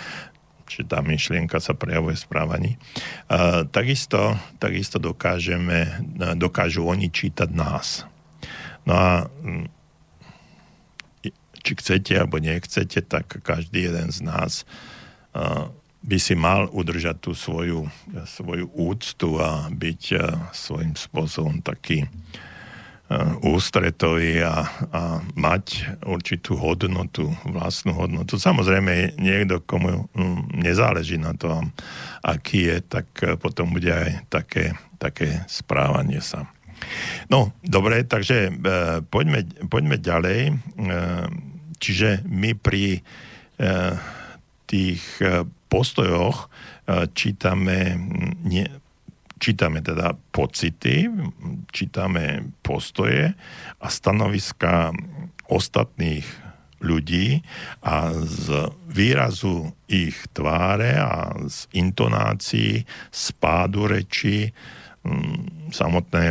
[0.70, 2.72] či tá myšlienka sa prejavuje v správaní.
[3.26, 5.98] Uh, takisto, takisto dokážeme,
[6.38, 8.06] dokážu oni čítať nás.
[8.86, 9.26] No a
[11.60, 14.64] či chcete alebo nechcete, tak každý jeden z nás
[16.00, 17.84] by si mal udržať tú svoju,
[18.24, 20.02] svoju úctu a byť
[20.56, 22.08] svojím spôsobom taký
[23.42, 25.02] ústretový a, a
[25.34, 28.38] mať určitú hodnotu, vlastnú hodnotu.
[28.38, 31.74] Samozrejme, niekto, komu hm, nezáleží na tom,
[32.22, 33.10] aký je, tak
[33.42, 36.46] potom bude aj také, také správanie sa.
[37.26, 38.50] No, dobre, takže e,
[39.04, 40.40] poďme, poďme ďalej.
[40.48, 40.52] E,
[41.80, 43.94] Čiže my pri eh,
[44.68, 47.96] tých eh, postojoch eh, čítame,
[48.44, 48.68] nie,
[49.40, 51.08] čítame teda pocity,
[51.72, 53.32] čítame postoje
[53.80, 54.92] a stanoviska
[55.48, 56.28] ostatných
[56.80, 57.44] ľudí
[57.84, 64.48] a z výrazu ich tváre a z intonácií, spádu reči,
[65.04, 66.28] mm, samotnej,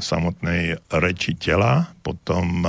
[0.00, 2.64] samotnej reči tela, potom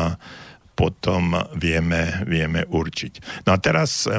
[0.72, 3.46] potom vieme, vieme určiť.
[3.46, 4.10] No a teraz,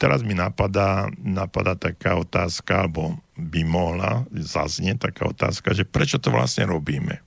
[0.00, 6.32] teraz mi napadá, napadá taká otázka, alebo by mohla zaznieť taká otázka, že prečo to
[6.32, 7.20] vlastne robíme?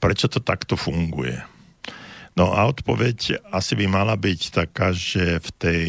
[0.00, 1.38] Prečo to takto funguje?
[2.32, 5.82] No a odpoveď asi by mala byť taká, že v tej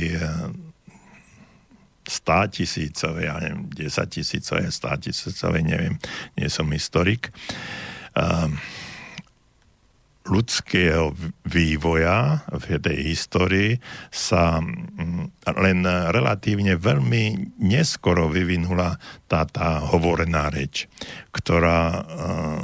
[2.03, 5.95] 100 tisícovej, ja neviem, 10 tisícovej, 100 tisícovej, neviem,
[6.35, 7.31] nie som historik,
[8.11, 8.59] um,
[10.23, 11.11] ľudského
[11.43, 13.71] vývoja v tej histórii
[14.07, 18.95] sa mm, len relatívne veľmi neskoro vyvinula
[19.27, 20.87] tá, tá hovorená reč,
[21.35, 22.61] ktorá, eh,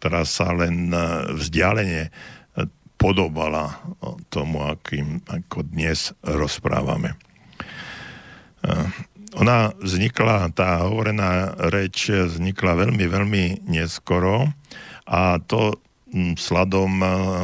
[0.00, 2.10] ktorá sa len eh, vzdialene eh,
[2.96, 3.82] podobala
[4.32, 7.18] tomu, akým, ako dnes rozprávame.
[9.42, 14.54] Ona vznikla, tá hovorená reč vznikla veľmi, veľmi neskoro
[15.02, 15.82] a to
[16.36, 16.92] sladom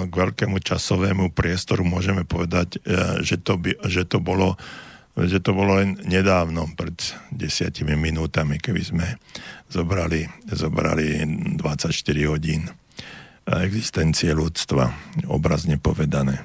[0.08, 4.56] k veľkému časovému priestoru môžeme povedať, e, že to, by, že to bolo
[5.18, 6.94] že to bolo len nedávno, pred
[7.34, 9.06] desiatimi minútami, keby sme
[9.66, 11.26] zobrali, zobrali
[11.58, 11.90] 24
[12.30, 12.70] hodín
[13.42, 14.94] existencie ľudstva,
[15.26, 16.38] obrazne povedané.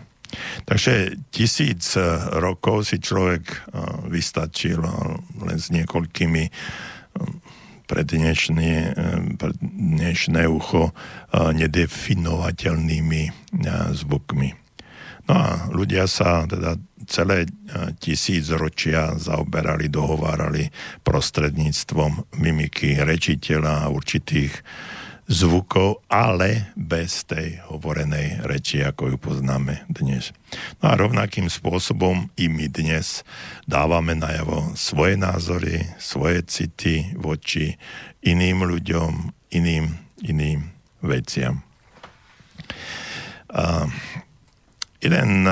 [0.66, 1.94] Takže tisíc
[2.34, 3.58] rokov si človek e,
[4.10, 4.82] vystačil
[5.46, 6.44] len s niekoľkými
[7.88, 13.34] pre dnešné, eh, pre dnešné ucho eh, nedefinovateľnými eh,
[13.94, 14.50] zvukmi.
[15.24, 16.76] No a ľudia sa teda
[17.08, 17.48] celé
[18.04, 20.68] tisíc ročia zaoberali, dohovárali
[21.08, 24.52] prostredníctvom mimiky rečiteľa a určitých
[25.34, 30.30] zvukov, ale bez tej hovorenej reči, ako ju poznáme dnes.
[30.80, 33.26] No a rovnakým spôsobom i my dnes
[33.66, 37.74] dávame najavo svoje názory, svoje city voči
[38.22, 40.70] iným ľuďom, iným, iným
[41.02, 41.66] veciam.
[43.50, 43.90] Uh,
[45.04, 45.46] jeden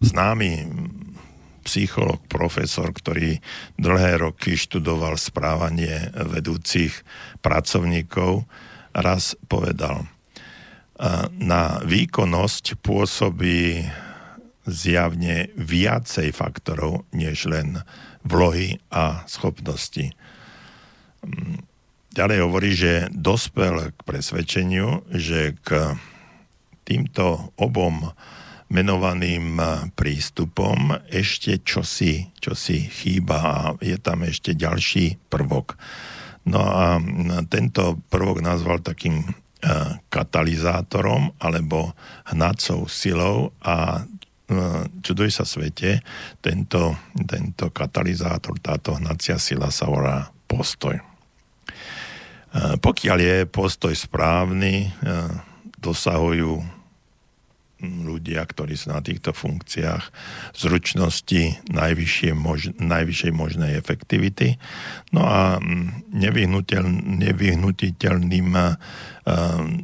[0.00, 0.50] známy
[1.62, 3.38] psycholog, profesor, ktorý
[3.78, 6.92] dlhé roky študoval správanie vedúcich
[7.40, 8.44] pracovníkov,
[8.92, 10.06] raz povedal,
[11.34, 13.82] na výkonnosť pôsobí
[14.62, 17.82] zjavne viacej faktorov, než len
[18.22, 20.14] vlohy a schopnosti.
[22.12, 25.98] Ďalej hovorí, že dospel k presvedčeniu, že k
[26.86, 28.12] týmto obom
[28.72, 35.76] menovaným eh, prístupom ešte čosi, čosi chýba a je tam ešte ďalší prvok.
[36.48, 36.98] No a
[37.46, 39.30] tento prvok nazval takým eh,
[40.08, 41.92] katalizátorom alebo
[42.32, 46.00] hnacou silou a eh, čuduj sa svete,
[46.40, 46.96] tento,
[47.28, 50.96] tento katalizátor, táto hnacia sila sa volá postoj.
[52.52, 54.92] Pokiaľ je postoj správny,
[55.80, 56.60] dosahujú
[57.82, 60.14] ľudia, ktorí sú na týchto funkciách,
[60.54, 64.56] zručnosti najvyššie mož, najvyššej možnej efektivity.
[65.10, 65.58] No a
[66.14, 66.86] nevyhnutel,
[67.20, 68.78] nevyhnutiteľným uh,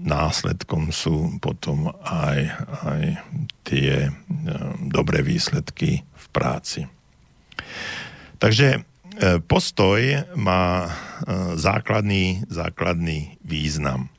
[0.07, 2.41] následkom sú potom aj,
[2.87, 3.03] aj
[3.67, 4.15] tie uh,
[4.87, 6.87] dobré výsledky v práci.
[8.39, 8.87] Takže
[9.51, 10.95] postoj má
[11.59, 14.15] základný, základný význam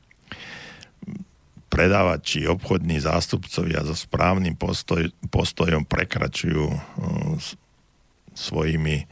[1.70, 6.80] predávači, obchodní zástupcovia so správnym postoj, postojom prekračujú uh,
[8.34, 9.08] svojimi uh,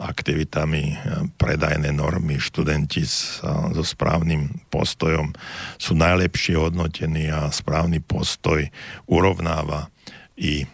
[0.00, 2.40] aktivitami uh, predajné normy.
[2.40, 5.36] Študenti so správnym postojom
[5.76, 8.64] sú najlepšie hodnotení a správny postoj
[9.04, 9.92] urovnáva
[10.34, 10.66] i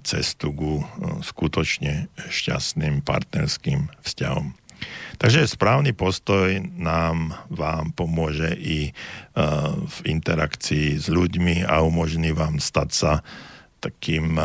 [0.00, 0.80] cestu ku
[1.20, 4.56] skutočne šťastným partnerským vzťahom.
[5.24, 8.90] Takže správny postoj nám vám pomôže i e,
[9.88, 13.12] v interakcii s ľuďmi a umožní vám stať sa
[13.80, 14.44] takým e,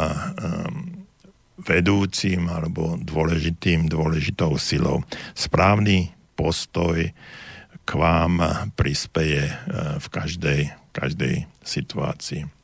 [1.59, 5.03] vedúcim alebo dôležitým, dôležitou silou.
[5.35, 7.11] Správny postoj
[7.83, 8.39] k vám
[8.79, 9.55] prispeje e,
[9.99, 10.61] v každej,
[10.95, 12.58] každej situácii.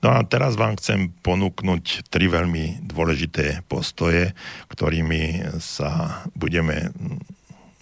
[0.00, 4.32] No a teraz vám chcem ponúknuť tri veľmi dôležité postoje,
[4.70, 7.18] ktorými sa budeme hm,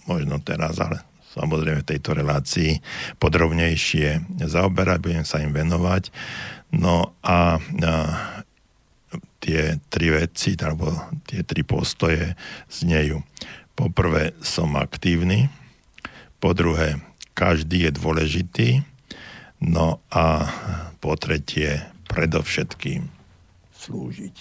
[0.09, 1.03] možno teraz, ale
[1.37, 2.81] samozrejme v tejto relácii
[3.21, 6.09] podrobnejšie zaoberať, budem sa im venovať.
[6.73, 7.93] No a, a
[9.39, 10.91] tie tri veci, alebo
[11.29, 12.35] tie tri postoje
[12.67, 13.23] znejú.
[13.77, 15.47] Poprvé, som aktívny.
[16.41, 16.97] Po druhé,
[17.37, 18.69] každý je dôležitý.
[19.61, 20.45] No a
[21.01, 23.09] po tretie, predovšetkým
[23.73, 24.37] slúžiť.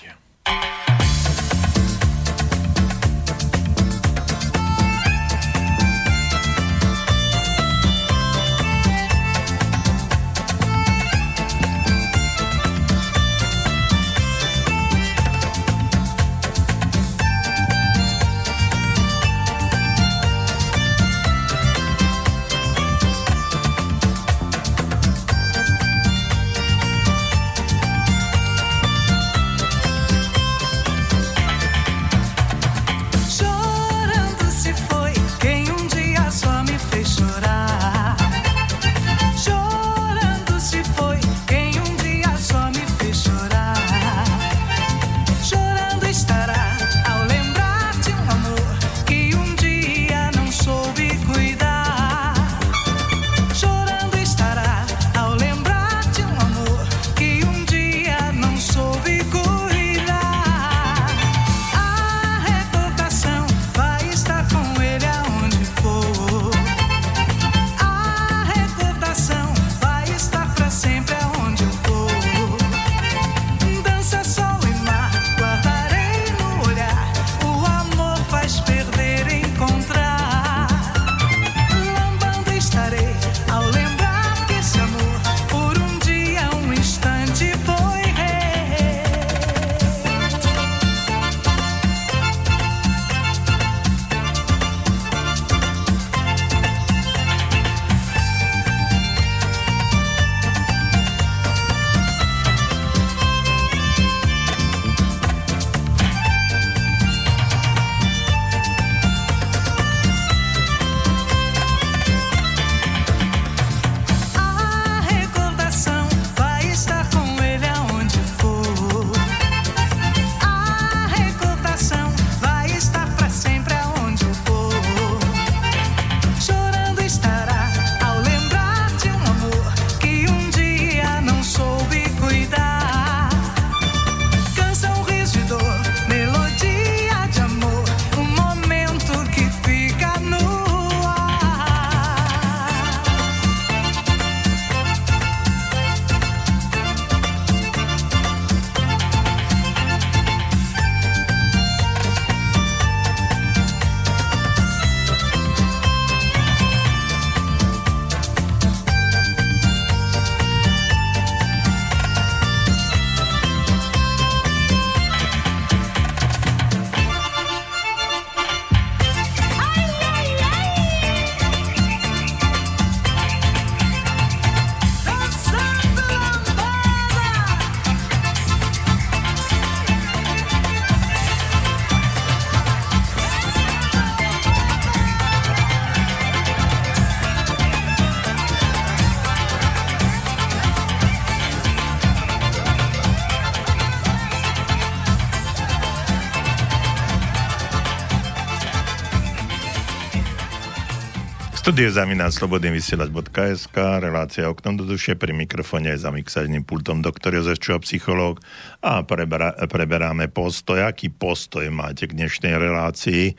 [201.67, 207.59] Studio zamína slobodnyvysielač.sk, relácia oknom do duše, pri mikrofóne aj za mixažným pultom doktor Jozef
[207.59, 208.39] Čuha, psychológ
[208.87, 210.87] a preberá, preberáme postoj.
[210.87, 213.35] Aký postoj máte k dnešnej relácii?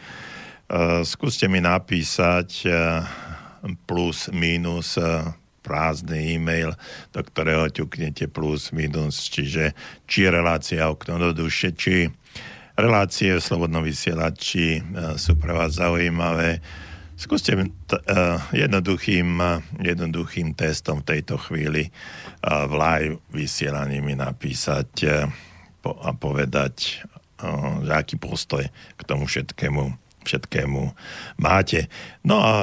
[0.67, 3.07] Uh, skúste mi napísať uh,
[3.87, 5.31] plus, minus uh,
[5.63, 6.75] prázdny e-mail,
[7.15, 9.71] do ktorého ťuknete plus, minus, čiže
[10.03, 12.11] či relácia okno do duše, či
[12.75, 14.83] relácie v Slobodnom vysielači
[15.15, 16.59] sú pre vás zaujímavé
[17.17, 19.41] Skúste t- uh, jednoduchým,
[19.81, 25.25] jednoduchým testom v tejto chvíli uh, v live vysielaní mi napísať uh,
[25.81, 27.01] po, a povedať,
[27.41, 29.97] uh, aký postoj k tomu všetkému,
[30.29, 30.81] všetkému
[31.41, 31.89] máte.
[32.21, 32.53] No a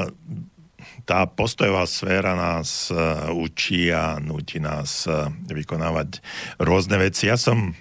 [1.03, 6.23] tá postojová sféra nás uh, učí a nutí nás uh, vykonávať
[6.63, 7.27] rôzne veci.
[7.27, 7.75] Ja som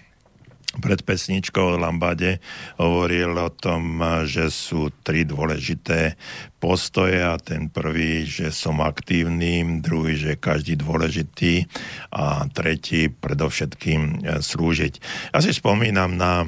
[0.81, 2.41] pred pesničkou o Lambade
[2.81, 6.17] hovoril o tom, že sú tri dôležité
[6.57, 11.67] postoje a ten prvý, že som aktívny, druhý, že každý dôležitý
[12.15, 14.93] a tretí, predovšetkým e, slúžiť.
[15.35, 16.47] Ja si spomínam na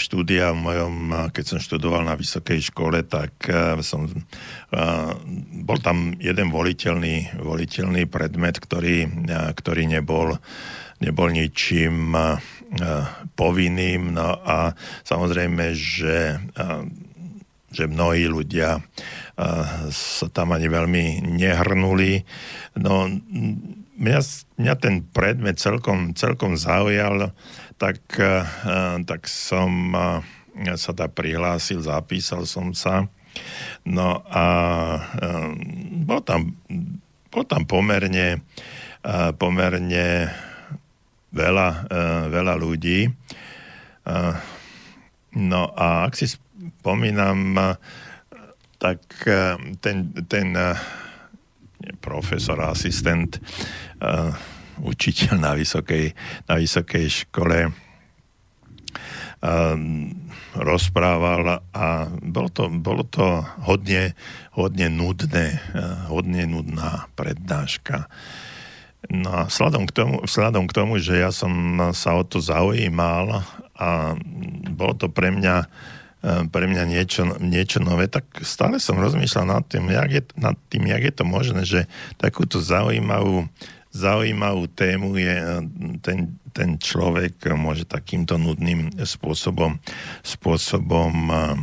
[0.00, 0.94] štúdia v mojom,
[1.36, 4.08] keď som študoval na vysokej škole, tak e, som,
[5.52, 10.40] bol tam jeden voliteľný, voliteľný predmet, ktorý, ktorý nebol,
[11.04, 12.16] nebol ničím
[13.36, 14.72] povinným, no a
[15.04, 16.38] samozrejme, že
[17.74, 18.86] že mnohí ľudia
[19.90, 22.22] sa tam ani veľmi nehrnuli.
[22.78, 23.10] No,
[23.98, 24.20] mňa,
[24.62, 27.34] mňa ten predmet celkom, celkom zaujal,
[27.74, 27.98] tak,
[29.10, 29.90] tak som
[30.78, 33.10] sa tam prihlásil, zapísal som sa.
[33.82, 34.46] No a
[36.06, 36.54] bol tam,
[37.34, 38.38] bol tam pomerne,
[39.34, 40.30] pomerne
[41.34, 41.90] veľa,
[42.30, 43.10] veľa ľudí.
[45.34, 47.58] No a ak si spomínam,
[48.78, 50.48] tak eh, ten, ten
[52.00, 53.40] profesor, asistent,
[54.80, 56.16] učiteľ na vysokej,
[56.48, 57.68] na vysokej škole
[60.56, 64.16] rozprával a bolo to, bolo to hodne,
[64.56, 65.60] hodne nudné,
[66.08, 68.08] hodne nudná prednáška.
[69.12, 71.52] No a vzhľadom k, tomu, vzhľadom k tomu, že ja som
[71.92, 73.44] sa o to zaujímal
[73.74, 74.16] a
[74.72, 75.68] bolo to pre mňa
[76.24, 80.56] Eh, pre mňa niečo, niečo nové, tak stále som rozmýšľal nad tým, jak je, nad
[80.72, 81.84] tým, jak je to možné, že
[82.16, 83.44] takúto zaujímavú,
[83.92, 85.60] zaujímavú tému je eh,
[86.00, 89.76] ten, ten človek môže takýmto nudným spôsobom,
[90.24, 91.60] spôsobom uh,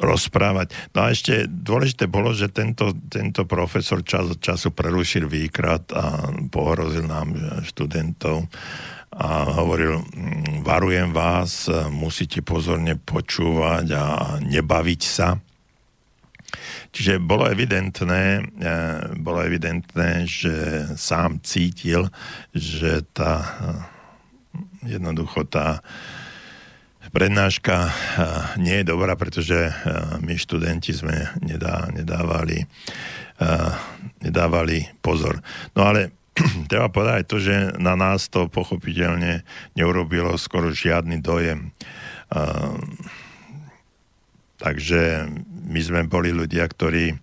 [0.00, 0.72] rozprávať.
[0.96, 6.32] No a ešte dôležité bolo, že tento, tento profesor čas od času prerušil výkrat a
[6.48, 7.36] pohrozil nám
[7.68, 8.48] študentov
[9.10, 14.04] a hovoril, mm, varujem vás, musíte pozorne počúvať a
[14.40, 15.36] nebaviť sa.
[16.90, 18.72] Čiže bolo evidentné, e,
[19.22, 22.10] bolo evidentné, že sám cítil,
[22.50, 25.82] že tá e, jednoducho tá
[27.10, 27.92] prednáška e,
[28.62, 29.70] nie je dobrá, pretože
[30.22, 32.64] my študenti sme nedá, nedávali,
[34.22, 35.42] nedávali pozor.
[35.74, 36.14] No ale
[36.70, 39.42] treba povedať to, že na nás to pochopiteľne
[39.74, 41.74] neurobilo skoro žiadny dojem.
[44.60, 45.26] Takže
[45.66, 47.16] my sme boli ľudia, ktorí,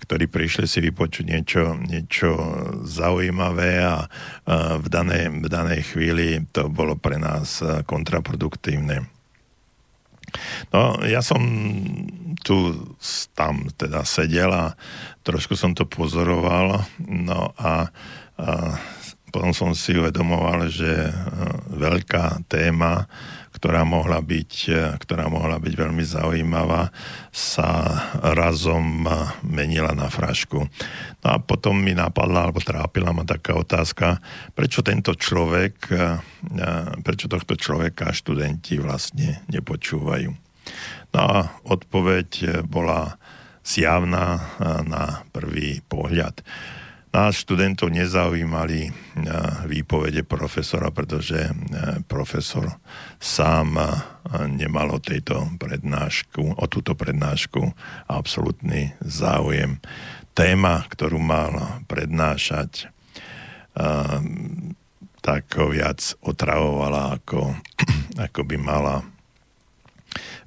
[0.00, 2.30] ktorí prišli si vypočuť niečo, niečo
[2.82, 4.10] zaujímavé a
[4.78, 9.06] v, danej, v danej chvíli to bolo pre nás kontraproduktívne.
[10.70, 11.42] No, ja som
[12.42, 12.74] tu
[13.34, 14.74] tam teda sedel a
[15.26, 17.90] trošku som to pozoroval, no a,
[18.38, 18.50] a
[19.30, 21.10] potom som si uvedomoval, že
[21.70, 23.06] veľká téma,
[23.60, 24.52] ktorá mohla byť,
[25.04, 26.88] ktorá mohla byť veľmi zaujímavá,
[27.28, 27.92] sa
[28.32, 29.04] razom
[29.44, 30.64] menila na frašku.
[31.20, 34.16] No a potom mi napadla, alebo trápila ma taká otázka,
[34.56, 35.92] prečo tento človek,
[37.04, 40.32] prečo tohto človeka študenti vlastne nepočúvajú.
[41.12, 43.20] No a odpoveď bola
[43.60, 44.56] zjavná
[44.88, 46.40] na prvý pohľad.
[47.10, 48.86] Nás študentov nezaujímali
[49.66, 51.50] výpovede profesora, pretože
[52.06, 52.70] profesor
[53.18, 53.74] sám
[54.46, 57.66] nemal o tejto prednášku, o túto prednášku
[58.06, 59.82] absolútny záujem.
[60.38, 62.86] Téma, ktorú mal prednášať,
[65.18, 67.58] tak ho viac otravovala, ako,
[68.30, 69.02] ako by mala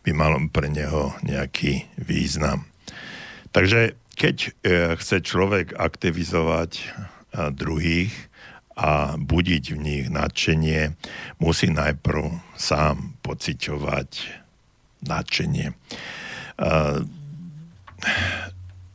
[0.03, 2.67] by mal pre neho nejaký význam.
[3.55, 4.49] Takže keď e,
[4.97, 6.83] chce človek aktivizovať e,
[7.53, 8.13] druhých
[8.73, 10.97] a budiť v nich nadšenie,
[11.37, 14.09] musí najprv sám pociťovať
[15.05, 15.77] nadšenie.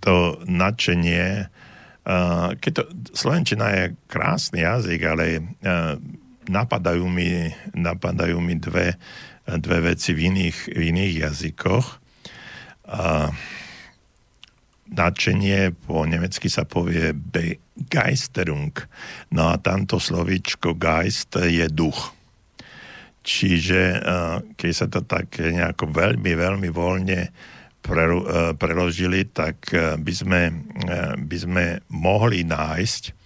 [0.03, 1.47] to nadšenie,
[2.59, 2.83] keď to,
[3.15, 5.47] Slovenčina je krásny jazyk, ale
[6.49, 8.99] napadajú mi, napadajú mi dve,
[9.47, 11.87] dve veci v iných, v iných jazykoch.
[14.89, 18.73] Nadšenie po nemecky sa povie Begeisterung.
[19.33, 22.17] No a tamto slovičko Geist je duch.
[23.21, 24.01] Čiže
[24.57, 27.29] keď sa to tak nejako veľmi, veľmi voľne
[28.57, 29.69] preložili, tak
[30.01, 30.49] by sme,
[31.21, 33.19] by sme mohli nájsť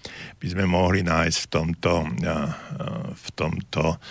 [0.42, 1.94] by sme mohli nájsť v tomto,
[3.14, 4.02] v tomto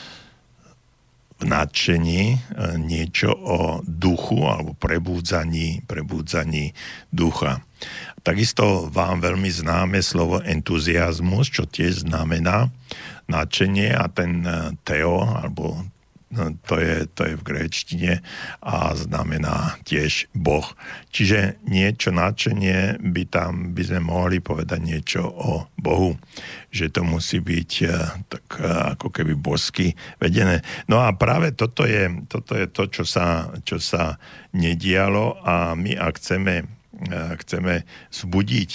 [1.52, 2.39] nadšení
[2.80, 6.72] niečo o duchu alebo prebúdzaní, prebúdzaní
[7.12, 7.60] ducha.
[8.24, 12.72] Takisto vám veľmi známe slovo entuziasmus, čo tiež znamená
[13.28, 14.47] nadšenie a ten
[14.88, 15.84] teo alebo
[16.66, 18.14] to je, to je v gréčtine
[18.64, 20.64] a znamená tiež Boh.
[21.12, 26.16] Čiže niečo nadšenie by tam, by sme mohli povedať niečo o Bohu.
[26.72, 27.92] Že to musí byť eh,
[28.32, 30.64] tak eh, ako keby bosky vedené.
[30.88, 34.16] No a práve toto je, toto je to, čo sa, čo sa
[34.56, 37.82] nedialo a my ak chceme chceme
[38.14, 38.72] zbudiť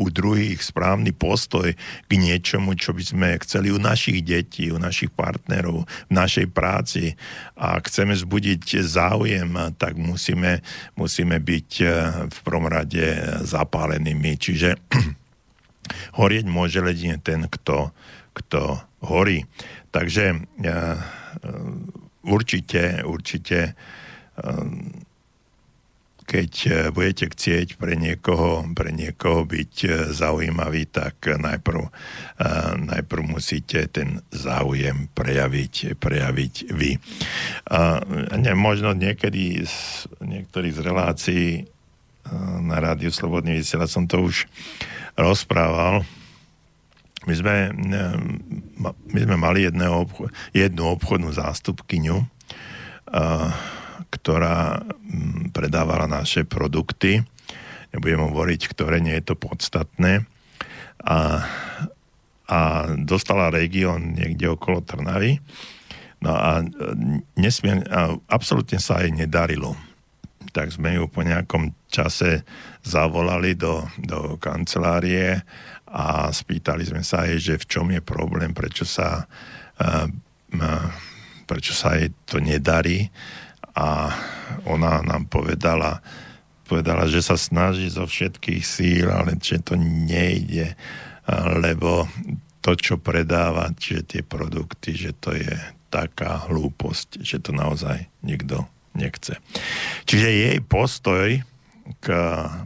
[0.00, 1.76] u druhých správny postoj
[2.08, 7.12] k niečomu, čo by sme chceli u našich detí, u našich partnerov, v našej práci
[7.60, 10.64] a chceme zbudiť záujem, tak musíme,
[10.96, 11.70] musíme byť
[12.32, 13.04] v prvom rade
[13.44, 14.40] zapálenými.
[14.40, 14.80] Čiže
[16.18, 17.92] horieť môže ledine ten, kto,
[18.32, 19.44] kto horí.
[19.92, 20.48] Takže
[22.24, 23.76] určite, určite
[26.26, 31.90] keď e, budete chcieť pre niekoho, pre niekoho byť e, zaujímavý, tak najprv, e,
[32.82, 36.98] najprv musíte ten záujem prejaviť, prejaviť vy.
[37.70, 38.02] A
[38.34, 41.46] ne, možno niekedy z, niektorých z relácií
[42.58, 44.50] na rádiu Slobodný vysiela som to už
[45.14, 46.02] rozprával.
[47.22, 47.70] My sme,
[49.14, 50.10] my sme mali jedného,
[50.50, 52.26] jednu obchodnú zástupkyňu,
[54.16, 57.20] ktorá mm, predávala naše produkty.
[57.92, 60.24] Nebudem hovoriť, ktoré nie je to podstatné.
[61.04, 61.44] A,
[62.48, 62.60] a
[62.96, 65.38] dostala región niekde okolo Trnavy.
[66.24, 66.64] No a,
[67.36, 69.76] nesmie, a absolútne sa jej nedarilo.
[70.56, 72.42] Tak sme ju po nejakom čase
[72.80, 75.44] zavolali do, do kancelárie
[75.86, 79.28] a spýtali sme sa jej, že v čom je problém, prečo sa,
[79.76, 80.08] a,
[81.44, 83.12] prečo sa jej to nedarí
[83.76, 84.08] a
[84.64, 86.00] ona nám povedala,
[86.64, 90.72] povedala, že sa snaží zo všetkých síl, ale že to nejde,
[91.60, 92.08] lebo
[92.64, 95.54] to, čo predáva, čiže tie produkty, že to je
[95.92, 98.66] taká hlúposť, že to naozaj nikto
[98.96, 99.38] nechce.
[100.08, 101.46] Čiže jej postoj
[102.02, 102.06] k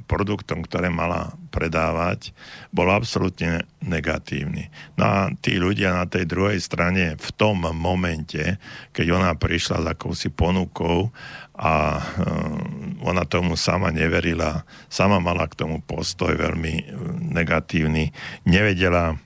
[0.08, 2.32] produktom, ktoré mala predávať,
[2.72, 4.72] bol absolútne negatívny.
[4.96, 8.56] No a tí ľudia na tej druhej strane v tom momente,
[8.96, 11.12] keď ona prišla s akousi ponukou
[11.60, 16.84] a uh, ona tomu sama neverila, sama mala k tomu postoj veľmi uh,
[17.20, 18.16] negatívny,
[18.48, 19.20] nevedela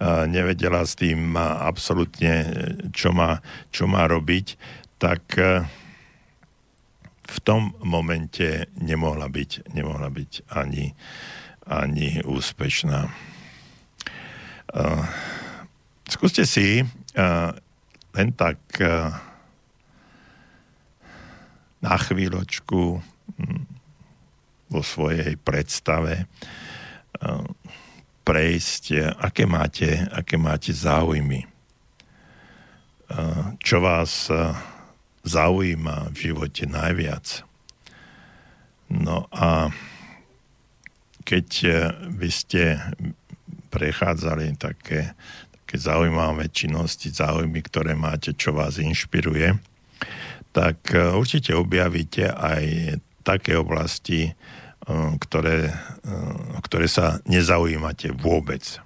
[0.00, 2.48] uh, nevedela s tým absolútne,
[2.96, 4.56] čo má, čo má robiť,
[4.96, 5.36] tak
[7.32, 10.92] v tom momente nemohla byť, nemohla byť ani,
[11.64, 13.08] ani úspešná.
[14.72, 15.04] Uh,
[16.04, 17.50] skúste si uh,
[18.12, 19.16] len tak uh,
[21.80, 23.00] na chvíľočku um,
[24.68, 27.44] vo svojej predstave uh,
[28.22, 31.48] prejsť, aké máte, aké máte záujmy.
[33.12, 34.71] Uh, čo vás uh,
[35.22, 37.46] zaujíma v živote najviac.
[38.92, 39.72] No a
[41.24, 41.74] keď eh,
[42.12, 42.62] by ste
[43.72, 45.16] prechádzali také,
[45.64, 49.56] také zaujímavé činnosti, záujmy, ktoré máte, čo vás inšpiruje,
[50.52, 52.64] tak eh, určite objavíte aj
[53.22, 55.70] také oblasti, eh, ktoré,
[56.66, 58.81] ktoré sa nezaujímate vôbec.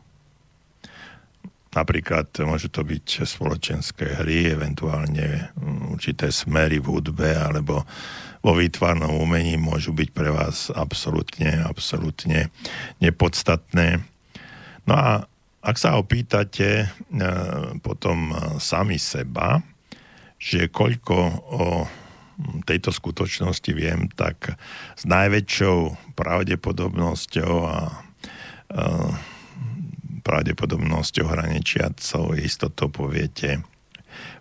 [1.76, 7.84] Napríklad môžu to byť spoločenské hry, eventuálne mm, určité smery v hudbe alebo
[8.40, 12.48] vo výtvarnom umení môžu byť pre vás absolútne, absolútne
[13.04, 14.00] nepodstatné.
[14.88, 15.28] No a
[15.66, 16.88] ak sa opýtate e,
[17.82, 18.30] potom
[18.62, 19.60] sami seba,
[20.38, 21.16] že koľko
[21.50, 21.66] o
[22.64, 24.54] tejto skutočnosti viem, tak
[24.94, 27.94] s najväčšou pravdepodobnosťou a e,
[30.26, 33.62] pravdepodobnosťou hraničiacou istotou poviete,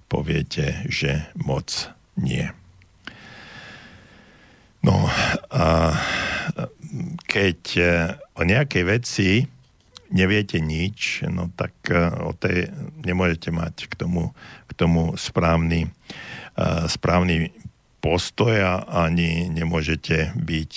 [0.09, 1.69] poviete, že moc
[2.17, 2.49] nie.
[4.81, 5.05] No
[5.53, 5.93] a
[7.29, 7.59] keď
[8.33, 9.29] o nejakej veci
[10.09, 11.73] neviete nič, no tak
[12.21, 12.73] o tej
[13.05, 14.33] nemôžete mať k tomu,
[14.65, 15.89] k tomu správny,
[16.89, 17.53] správny
[18.01, 18.73] postoj a
[19.05, 20.73] ani nemôžete byť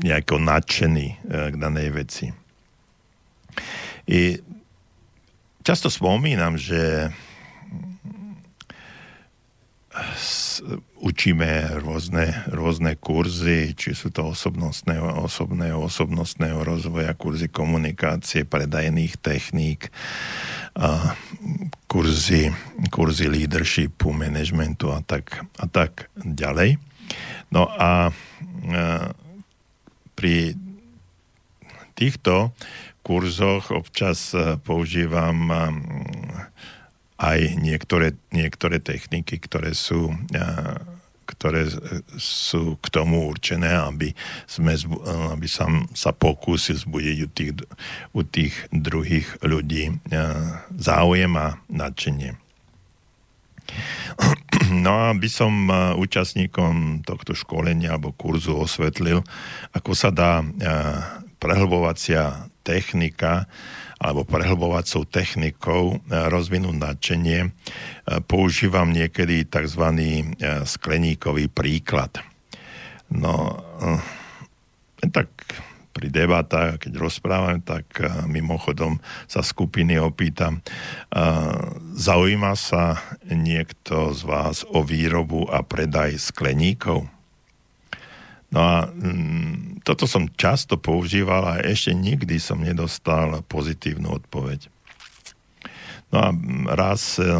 [0.00, 2.30] nejako nadšený k danej veci.
[4.08, 4.40] I
[5.62, 7.12] často spomínam, že
[11.00, 19.90] učíme rôzne, rôzne kurzy, či sú to osobnostného, osobného, osobnostného rozvoja, kurzy komunikácie, predajných techník,
[20.78, 21.18] a
[21.90, 22.54] kurzy,
[22.94, 26.78] kurzy leadershipu, managementu a tak, a tak ďalej.
[27.50, 28.82] No a, a
[30.14, 30.54] pri
[31.98, 32.54] týchto
[33.02, 34.32] kurzoch občas
[34.64, 35.48] používam
[37.20, 40.16] aj niektoré, niektoré techniky, ktoré sú,
[41.28, 41.68] ktoré
[42.16, 44.16] sú k tomu určené, aby,
[44.48, 44.72] sme,
[45.36, 47.52] aby som sa pokúsil zbudiť u tých,
[48.16, 50.00] u tých druhých ľudí
[50.74, 52.34] záujem a nadšenie.
[54.70, 55.66] No aby som
[55.98, 59.18] účastníkom tohto školenia alebo kurzu osvetlil,
[59.74, 60.46] ako sa dá
[61.42, 63.48] prehlbovacia technika
[64.00, 67.50] alebo prehlbovacou technikou e, rozvinúť nadšenie, e,
[68.24, 69.84] používam niekedy tzv.
[69.92, 70.24] E,
[70.64, 72.16] skleníkový príklad.
[73.12, 73.58] No,
[75.10, 75.28] tak
[75.90, 77.90] pri debatách, keď rozprávam, tak
[78.30, 80.62] mimochodom sa skupiny opýtam,
[81.98, 87.10] zaujíma sa niekto z vás o výrobu a predaj skleníkov?
[88.50, 94.66] No a mm, toto som často používal a ešte nikdy som nedostal pozitívnu odpoveď.
[96.10, 97.30] No a mm, raz e,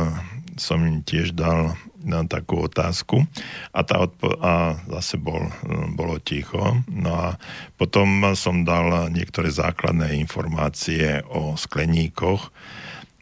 [0.54, 3.28] som im tiež dal na takú otázku
[3.74, 5.52] a, tá odpo- a zase bol, e,
[5.98, 6.78] bolo ticho.
[6.86, 7.28] No a
[7.74, 12.54] potom som dal niektoré základné informácie o skleníkoch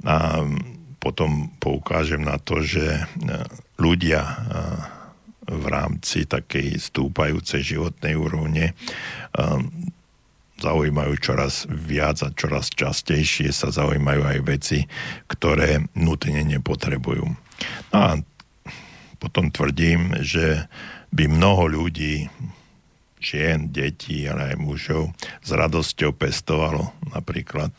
[0.05, 3.03] a mm, potom poukážem na to, že e,
[3.81, 4.21] ľudia
[5.49, 8.77] v rámci takej stúpajúcej životnej úrovne
[9.33, 9.65] um,
[10.59, 14.79] zaujímajú čoraz viac a čoraz častejšie sa zaujímajú aj veci,
[15.31, 17.27] ktoré nutne nepotrebujú.
[17.95, 18.19] No a
[19.19, 20.67] potom tvrdím, že
[21.15, 22.29] by mnoho ľudí,
[23.19, 25.11] žien, detí, ale aj mužov
[25.43, 27.73] s radosťou pestovalo napríklad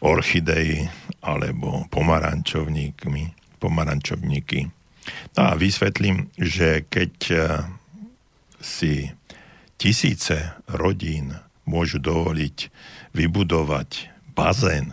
[0.00, 0.88] orchidei
[1.20, 4.79] alebo pomarančovníkmi, pomarančovníky
[5.36, 7.40] No a vysvetlím, že keď eh,
[8.60, 9.08] si
[9.80, 12.68] tisíce rodín môžu dovoliť
[13.16, 14.92] vybudovať bazén,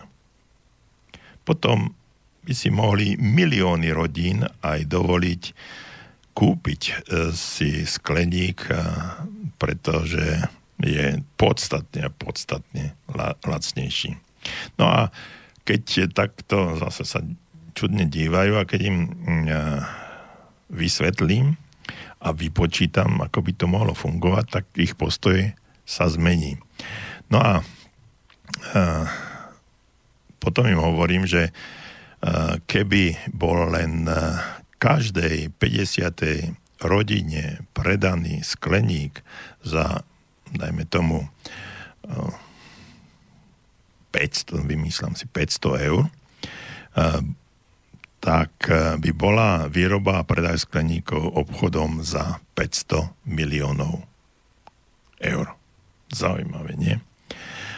[1.43, 1.95] potom
[2.47, 5.43] by si mohli milióny rodín aj dovoliť
[6.37, 6.95] kúpiť eh,
[7.33, 8.79] si skleník, eh,
[9.57, 10.47] pretože
[10.77, 12.93] je podstatne, podstatne
[13.41, 14.13] lacnejší.
[14.77, 15.09] No a
[15.65, 17.19] keď takto zase sa
[17.77, 19.45] čudne dívajú a keď im mm,
[20.73, 21.61] vysvetlím
[22.17, 25.53] a vypočítam, ako by to mohlo fungovať, tak ich postoj
[25.85, 26.57] sa zmení.
[27.29, 27.53] No a,
[28.73, 28.81] a
[30.41, 34.09] potom im hovorím, že a, keby bol len
[34.81, 36.81] každej 50.
[36.81, 39.21] rodine predaný skleník
[39.61, 40.01] za,
[40.53, 41.29] dajme tomu,
[44.13, 46.03] 500, vymýšľam si 500 eur,
[48.27, 54.03] tak eh, by bola výroba a predaj skleníkov obchodom za 500 miliónov
[55.23, 55.55] eur.
[56.11, 56.99] Zaujímavé, nie?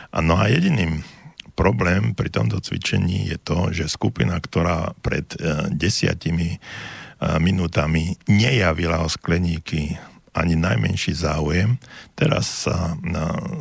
[0.10, 1.06] A no a jediným
[1.54, 6.62] problém pri tomto cvičení je to, že skupina, ktorá pred eh, desiatimi eh,
[7.38, 11.82] minútami nejavila o skleníky ani najmenší záujem,
[12.14, 12.93] teraz sa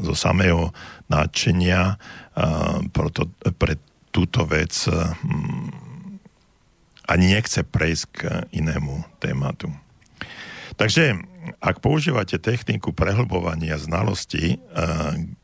[0.05, 0.69] zo samého
[1.09, 1.97] náčenia
[3.57, 3.75] pre
[4.13, 4.77] túto vec
[7.09, 8.21] ani nechce prejsť k
[8.53, 9.73] inému tématu.
[10.77, 11.19] Takže
[11.59, 14.61] ak používate techniku prehlbovania znalosti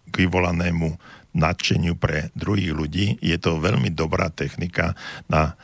[0.04, 0.94] k vyvolanému
[1.34, 4.94] nadšeniu pre druhých ľudí, je to veľmi dobrá technika
[5.26, 5.58] na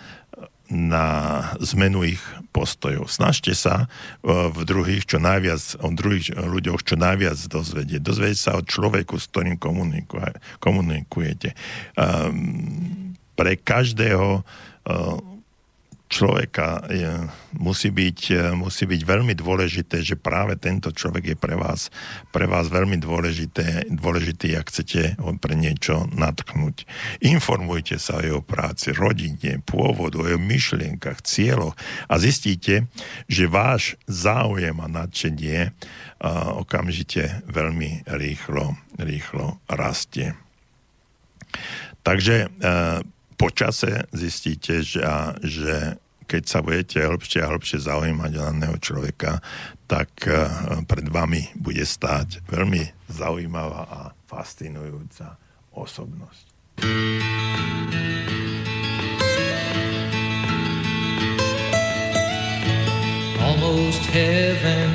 [0.70, 2.22] na zmenu ich
[2.54, 3.10] postojov.
[3.10, 3.90] Snažte sa
[4.22, 7.98] v druhých čo najviac, o druhých ľuďoch čo najviac dozvedieť.
[7.98, 9.58] Dozvedieť sa o človeku, s ktorým
[10.62, 11.58] komunikujete.
[11.98, 15.29] Um, pre každého uh,
[16.10, 17.06] človeka je,
[17.54, 21.94] musí, byť, e, musí byť veľmi dôležité, že práve tento človek je pre vás,
[22.34, 26.82] pre vás veľmi dôležité, dôležitý, ak chcete pre niečo natknúť.
[27.22, 31.78] Informujte sa o jeho práci, rodine, pôvodu, o jeho myšlienkach, cieľoch
[32.10, 32.90] a zistíte,
[33.30, 40.34] že váš záujem a nadšenie a, okamžite veľmi rýchlo, rýchlo rastie.
[42.00, 45.00] Takže po čase zistíte, že,
[45.40, 45.96] že
[46.30, 49.42] keď sa budete hĺbšie a hĺbšie zaujímať o daného človeka,
[49.90, 50.46] tak eh,
[50.86, 55.34] pred vami bude stáť veľmi zaujímavá a fascinujúca
[55.74, 56.46] osobnosť.
[63.40, 64.90] Almost heaven,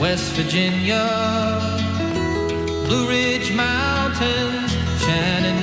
[0.00, 1.04] West Virginia,
[2.88, 4.72] Blue Ridge Mountains,
[5.04, 5.59] Shenandoah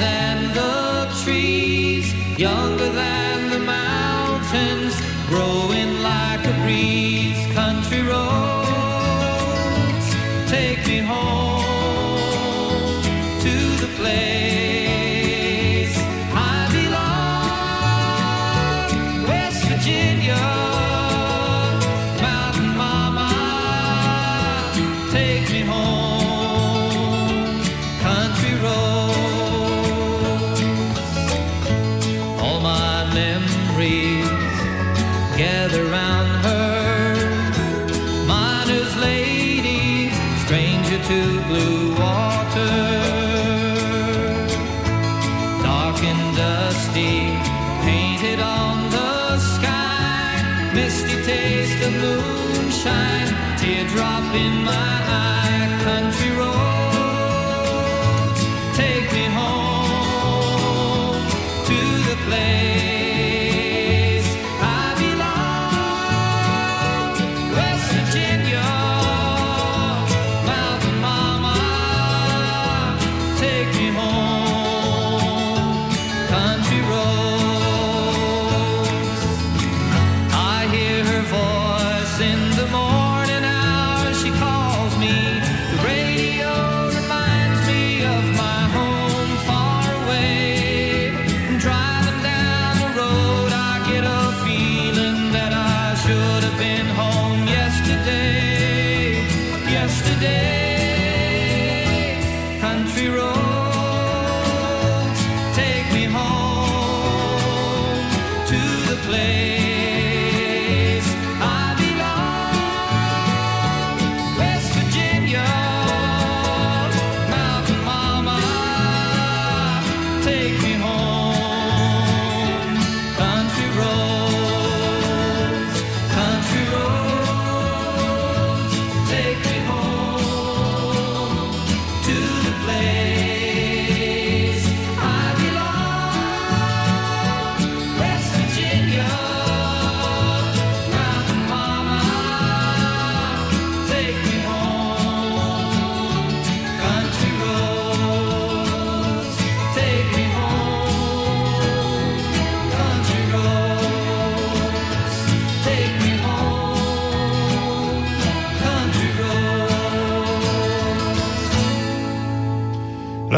[0.00, 2.06] than the trees,
[2.38, 3.19] younger than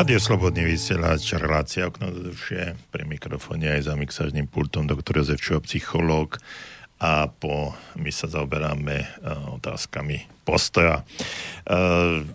[0.02, 5.38] Rádio Slobodný vysielač, relácia okno do duše, pri mikrofóne aj za mixážnym pultom doktor Jozef
[5.38, 6.42] Čo, psychológ
[6.98, 11.06] a po, my sa zaoberáme uh, otázkami postoja.
[11.70, 12.26] Uh,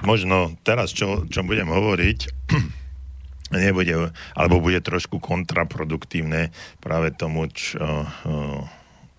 [0.00, 2.48] možno teraz, čo, čo budem hovoriť,
[3.68, 8.64] nebude, alebo bude trošku kontraproduktívne práve tomu, čo uh,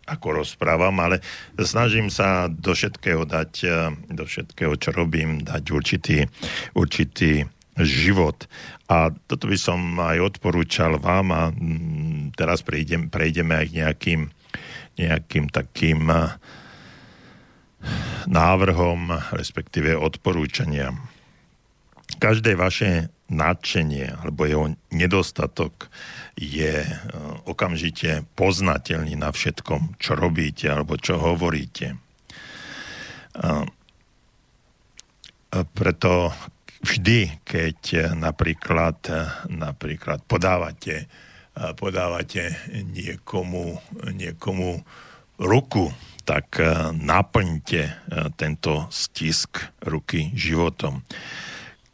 [0.10, 1.22] ako rozprávam, ale
[1.54, 3.52] snažím sa do všetkého dať,
[4.10, 6.30] do všetkého, čo robím, dať určitý,
[6.78, 7.46] určitý
[7.82, 8.48] život.
[8.88, 14.22] A toto by som aj odporúčal vám a mm, teraz prejdem, prejdeme aj nejakým,
[14.96, 16.08] nejakým takým
[18.26, 21.10] návrhom, respektíve odporúčaniam.
[22.22, 25.90] Každé vaše nadšenie alebo jeho nedostatok
[26.38, 26.86] je
[27.50, 31.98] okamžite poznateľný na všetkom, čo robíte alebo čo hovoríte.
[35.50, 36.12] Preto
[36.86, 43.82] vždy, keď eh, napríklad, eh, napríklad podávate, eh, podávate niekomu,
[44.14, 44.86] niekomu
[45.42, 45.90] ruku,
[46.26, 46.58] tak
[46.98, 48.02] naplňte
[48.34, 51.06] tento stisk ruky životom.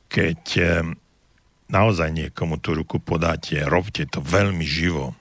[0.08, 0.44] Keď
[1.68, 5.20] naozaj niekomu tú ruku podáte, robte to veľmi živo.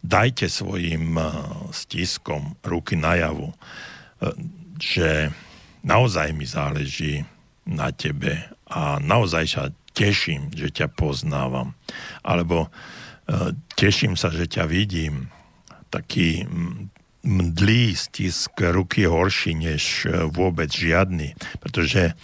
[0.00, 1.20] Dajte svojim
[1.76, 3.52] stiskom ruky najavu,
[4.80, 5.28] že
[5.84, 7.28] naozaj mi záleží
[7.68, 9.64] na tebe a naozaj sa
[9.96, 11.74] teším, že ťa poznávam.
[12.22, 15.32] Alebo e, teším sa, že ťa vidím.
[15.88, 16.44] Taký
[17.24, 22.14] mdlý stisk ruky horší než e, vôbec žiadny, pretože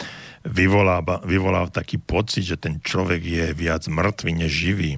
[0.45, 4.91] vyvoláva, vyvoláva taký pocit, že ten človek je viac mŕtvy než živý.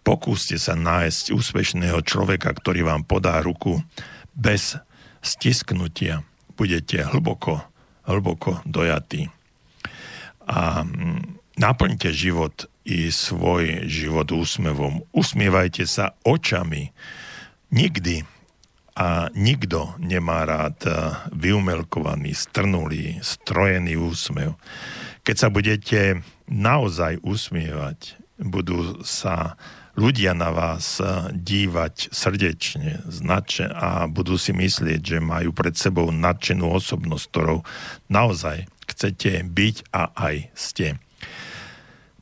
[0.00, 3.84] Pokúste sa nájsť úspešného človeka, ktorý vám podá ruku
[4.32, 4.80] bez
[5.20, 6.24] stisknutia.
[6.56, 7.60] Budete hlboko,
[8.08, 9.28] hlboko dojatí
[10.50, 15.06] a mm, naplňte život i svoj život úsmevom.
[15.14, 16.90] Usmievajte sa očami.
[17.70, 18.26] Nikdy
[18.98, 20.92] a nikto nemá rád e,
[21.30, 24.58] vyumelkovaný, strnulý, strojený úsmev.
[25.22, 29.54] Keď sa budete naozaj usmievať, budú sa
[29.94, 36.10] ľudia na vás e, dívať srdečne, značne a budú si myslieť, že majú pred sebou
[36.10, 37.62] nadšenú osobnosť, ktorou
[38.10, 38.66] naozaj
[39.00, 41.00] chcete byť a aj ste.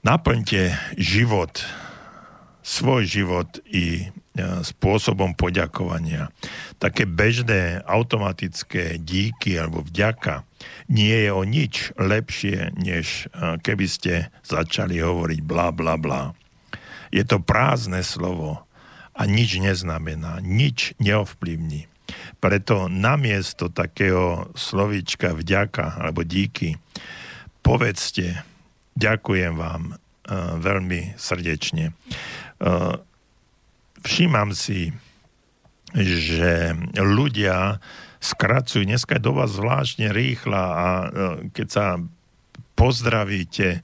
[0.06, 1.58] Naplňte život,
[2.62, 4.14] svoj život i e,
[4.62, 6.30] spôsobom poďakovania.
[6.78, 10.46] Také bežné, automatické díky alebo vďaka
[10.86, 16.30] nie je o nič lepšie, než e, keby ste začali hovoriť bla bla bla.
[17.10, 18.62] Je to prázdne slovo
[19.18, 21.90] a nič neznamená, nič neovplyvní.
[22.38, 26.78] Preto namiesto takého slovíčka vďaka alebo díky,
[27.60, 28.46] povedzte,
[28.94, 31.92] ďakujem vám uh, veľmi srdečne.
[32.62, 32.98] Uh,
[34.06, 34.94] všímam si,
[35.94, 37.82] že ľudia
[38.18, 41.06] skracujú, dneska je doba zvláštne rýchla a uh,
[41.50, 41.86] keď sa
[42.78, 43.82] pozdravíte,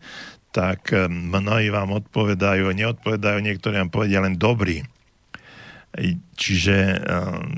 [0.55, 4.87] tak mnohí vám odpovedajú, neodpovedajú, niektorí vám povedia len dobrý.
[6.35, 7.07] Čiže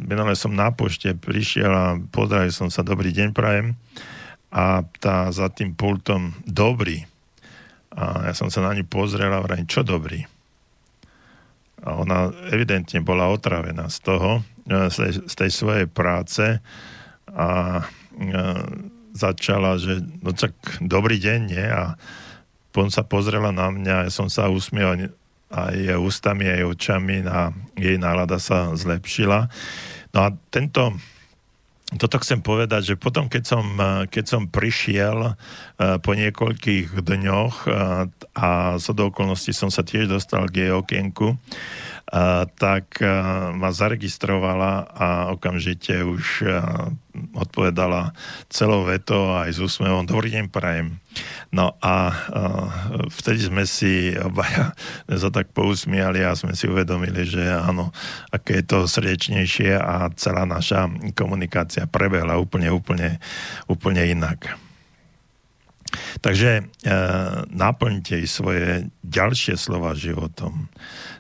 [0.05, 3.73] minule som na pošte prišiel a pozdravil som sa, dobrý deň prajem.
[4.53, 7.09] A tá za tým pultom, dobrý.
[7.97, 10.29] A ja som sa na ňu pozrel a vrajím, čo dobrý?
[11.81, 14.31] A ona evidentne bola otravená z toho,
[14.69, 16.61] e, z tej, svojej práce
[17.33, 17.49] a
[17.81, 18.33] e,
[19.17, 20.53] začala, že no tak
[20.85, 21.65] dobrý deň, nie?
[21.65, 21.97] A
[22.73, 25.09] potom sa pozrela na mňa, ja som sa usmiel,
[25.57, 29.49] aj ústami, aj očami a jej nálada sa zlepšila.
[30.13, 30.93] No a tento,
[31.95, 33.67] toto chcem povedať, že potom, keď som,
[34.11, 37.73] keď som prišiel eh, po niekoľkých dňoch eh,
[38.37, 41.39] a zo do okolností som sa tiež dostal k jej okienku,
[42.57, 43.03] tak
[43.55, 46.47] ma zaregistrovala a okamžite už
[47.35, 48.13] odpovedala
[48.53, 51.01] celou veto aj s úsmevom Dobrý deň, prajem.
[51.49, 52.13] No a
[53.09, 54.77] vtedy sme si obaja
[55.23, 57.91] sa tak pousmiali a sme si uvedomili, že áno,
[58.29, 63.19] aké je to srdečnejšie a celá naša komunikácia prebehla úplne, úplne,
[63.67, 64.66] úplne inak.
[66.21, 66.63] Takže e,
[67.51, 70.67] naplňte svoje ďalšie slova životom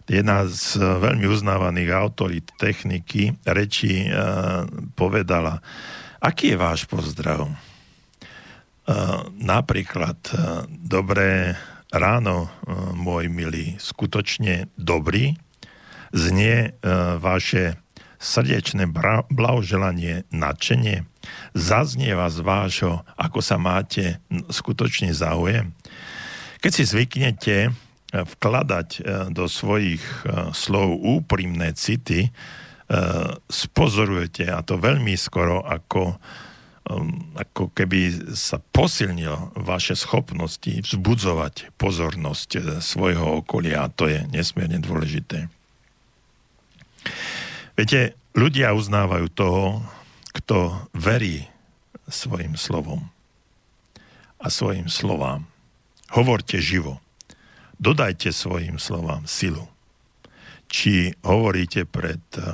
[0.07, 5.59] jedna z veľmi uznávaných autorít techniky reči uh, povedala,
[6.23, 7.51] aký je váš pozdrav?
[7.51, 11.59] Uh, napríklad, uh, dobré
[11.91, 15.35] ráno, uh, môj milý, skutočne dobrý,
[16.15, 17.75] znie uh, vaše
[18.19, 18.89] srdečné
[19.29, 21.05] blahoželanie, nadšenie,
[21.53, 25.75] zaznieva z vášho, ako sa máte skutočne záujem.
[26.63, 27.57] Keď si zvyknete
[28.15, 29.01] vkladať e,
[29.35, 32.33] do svojich e, slov úprimné city,
[33.51, 36.23] spozorujete, a to veľmi skoro, ako,
[37.35, 45.51] ako keby sa posilnilo vaše schopnosti vzbudzovať pozornosť svojho okolia a to je nesmierne dôležité.
[47.77, 49.85] Viete, ľudia uznávajú toho,
[50.33, 51.49] kto verí
[52.09, 53.13] svojim slovom
[54.41, 55.45] a svojim slovám.
[56.13, 57.05] Hovorte živo
[57.77, 59.69] dodajte svojim slovám silu.
[60.67, 62.45] Či hovoríte pred eh,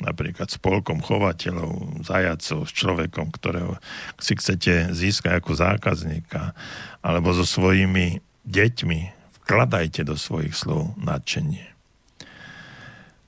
[0.00, 3.76] napríklad spolkom chovateľov, zajacov, s človekom, ktorého
[4.20, 6.56] si chcete získať ako zákazníka,
[7.00, 9.00] alebo so svojimi deťmi,
[9.44, 11.75] vkladajte do svojich slov nadšenie.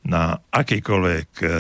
[0.09, 1.53] Na akýkoľvek eh,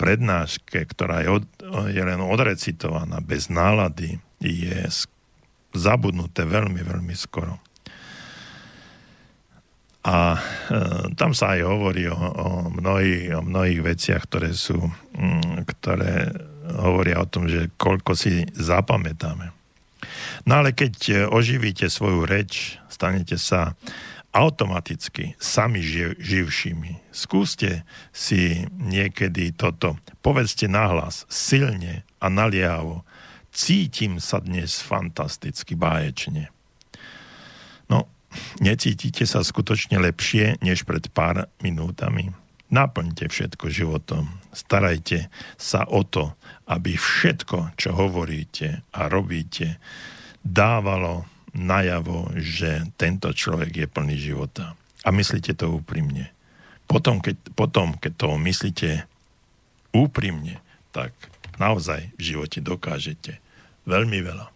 [0.00, 1.44] prednáške, ktorá je, od,
[1.92, 4.88] je len odrecitovaná bez nálady, je
[5.76, 7.60] zabudnuté veľmi, veľmi skoro.
[10.00, 10.40] A e,
[11.12, 16.32] tam sa aj hovorí o, o, mnohých, o mnohých veciach, ktoré sú, mm, ktoré
[16.80, 19.52] hovoria o tom, že koľko si zapamätáme.
[20.48, 23.76] No ale keď oživíte svoju reč, stanete sa
[24.30, 27.10] automaticky sami živ, živšími.
[27.10, 27.82] Skúste
[28.14, 29.98] si niekedy toto.
[30.22, 33.02] Povedzte nahlas, silne a naliavo.
[33.50, 36.54] Cítim sa dnes fantasticky báječne.
[37.90, 38.06] No,
[38.62, 42.30] necítite sa skutočne lepšie než pred pár minútami?
[42.70, 44.30] Naplňte všetko životom.
[44.54, 45.26] Starajte
[45.58, 46.38] sa o to,
[46.70, 49.82] aby všetko, čo hovoríte a robíte,
[50.46, 54.76] dávalo najavo, že tento človek je plný života.
[55.02, 56.30] A myslíte to úprimne.
[56.90, 59.06] Potom, keď, potom, keď to myslíte
[59.94, 60.58] úprimne,
[60.90, 61.14] tak
[61.56, 63.38] naozaj v živote dokážete
[63.86, 64.46] veľmi veľa.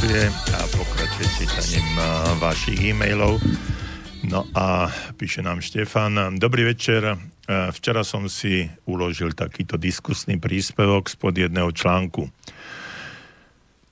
[0.00, 1.88] Pokračuje a pokračuje čítaním
[2.40, 3.36] vašich e-mailov.
[4.24, 11.36] No a píše nám Štefan, dobrý večer, včera som si uložil takýto diskusný príspevok spod
[11.36, 12.32] jedného článku.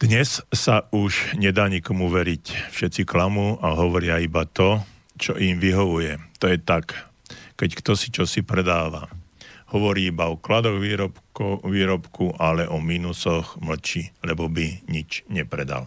[0.00, 2.72] Dnes sa už nedá nikomu veriť.
[2.72, 4.80] Všetci klamú a hovoria iba to,
[5.20, 6.40] čo im vyhovuje.
[6.40, 6.96] To je tak,
[7.60, 9.12] keď kto si čo si predáva.
[9.76, 15.84] Hovorí iba o kladoch výrobku, výrobku, ale o mínusoch mlčí, lebo by nič nepredal.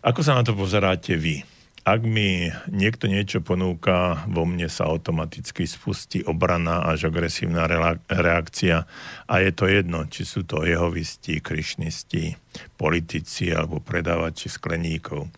[0.00, 1.44] Ako sa na to pozeráte vy?
[1.84, 7.68] Ak mi niekto niečo ponúka, vo mne sa automaticky spustí obrana až agresívna
[8.08, 8.88] reakcia
[9.28, 12.32] a je to jedno, či sú to jehovisti, krišnisti,
[12.80, 15.28] politici alebo predávači skleníkov.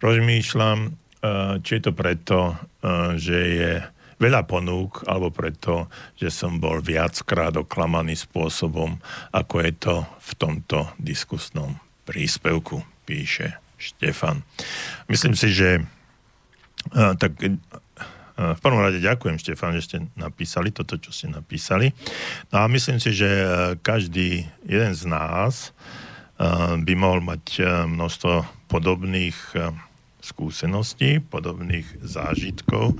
[0.00, 3.72] Rozmýšľam, eh, či je to preto, eh, že je
[4.24, 8.96] veľa ponúk, alebo preto, že som bol viackrát oklamaný spôsobom,
[9.36, 11.76] ako je to v tomto diskusnom
[12.08, 14.42] príspevku, píše Štefan.
[15.06, 15.80] Myslím si, že
[16.92, 17.38] tak
[18.38, 21.90] v prvom rade ďakujem, Štefan, že ste napísali toto, čo ste napísali.
[22.54, 23.26] No a myslím si, že
[23.82, 25.74] každý jeden z nás
[26.78, 29.34] by mohol mať množstvo podobných
[30.22, 32.94] skúseností, podobných zážitkov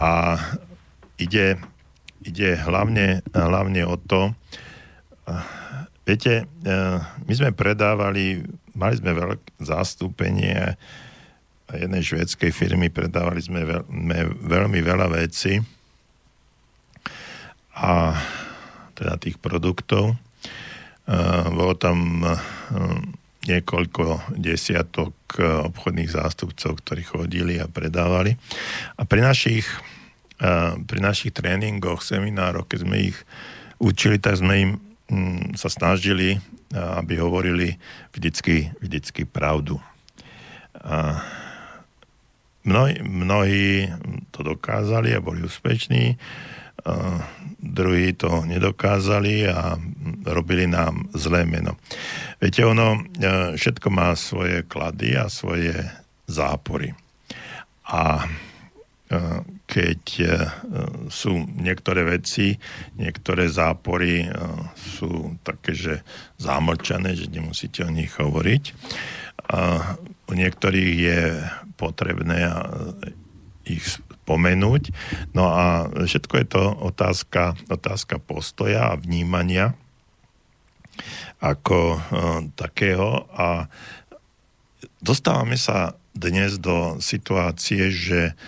[0.00, 0.40] a
[1.20, 1.60] ide,
[2.24, 4.32] ide hlavne, hlavne o to,
[6.08, 6.48] viete,
[7.28, 8.40] my sme predávali,
[8.76, 10.76] mali sme veľké zastúpenie
[11.72, 13.82] jednej švedskej firmy, predávali sme veľ,
[14.44, 15.56] veľmi veľa vecí
[17.72, 18.12] a
[18.92, 20.20] teda tých produktov.
[21.48, 22.20] Bolo tam
[23.46, 28.38] niekoľko desiatok eh, obchodných zástupcov, ktorí chodili a predávali.
[28.98, 29.66] A pri našich,
[30.86, 33.18] pri našich tréningoch, seminároch, keď sme ich
[33.78, 34.70] učili, tak sme im
[35.56, 36.40] sa snažili, eh,
[36.76, 37.76] aby hovorili
[38.12, 39.80] vždycky, vždycky pravdu.
[40.82, 41.22] A
[42.64, 43.92] mnohí, mnohí
[44.30, 46.16] to dokázali a boli úspešní
[47.62, 49.78] druhí to nedokázali a
[50.26, 51.78] robili nám zlé meno.
[52.42, 53.00] Viete, ono e,
[53.54, 55.72] všetko má svoje klady a svoje
[56.26, 56.90] zápory.
[57.86, 58.26] A
[59.72, 60.24] keď e,
[61.08, 62.60] sú niektoré veci,
[63.00, 64.28] niektoré zápory
[64.76, 65.94] sú také, že
[66.36, 68.76] zamlčané, že nemusíte o nich hovoriť.
[69.48, 69.96] A
[70.28, 71.20] u niektorých je
[71.80, 72.52] potrebné
[73.64, 73.84] ich
[74.28, 74.92] pomenúť.
[75.34, 79.74] No a všetko je to otázka, otázka postoja a vnímania
[81.42, 82.00] ako e,
[82.54, 83.66] takého a
[85.02, 88.38] dostávame sa dnes do situácie, že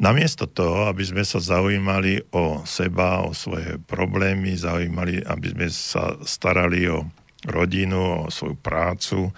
[0.00, 6.16] namiesto toho, aby sme sa zaujímali o seba, o svoje problémy, zaujímali, aby sme sa
[6.24, 7.04] starali o
[7.44, 9.28] rodinu, o svoju prácu,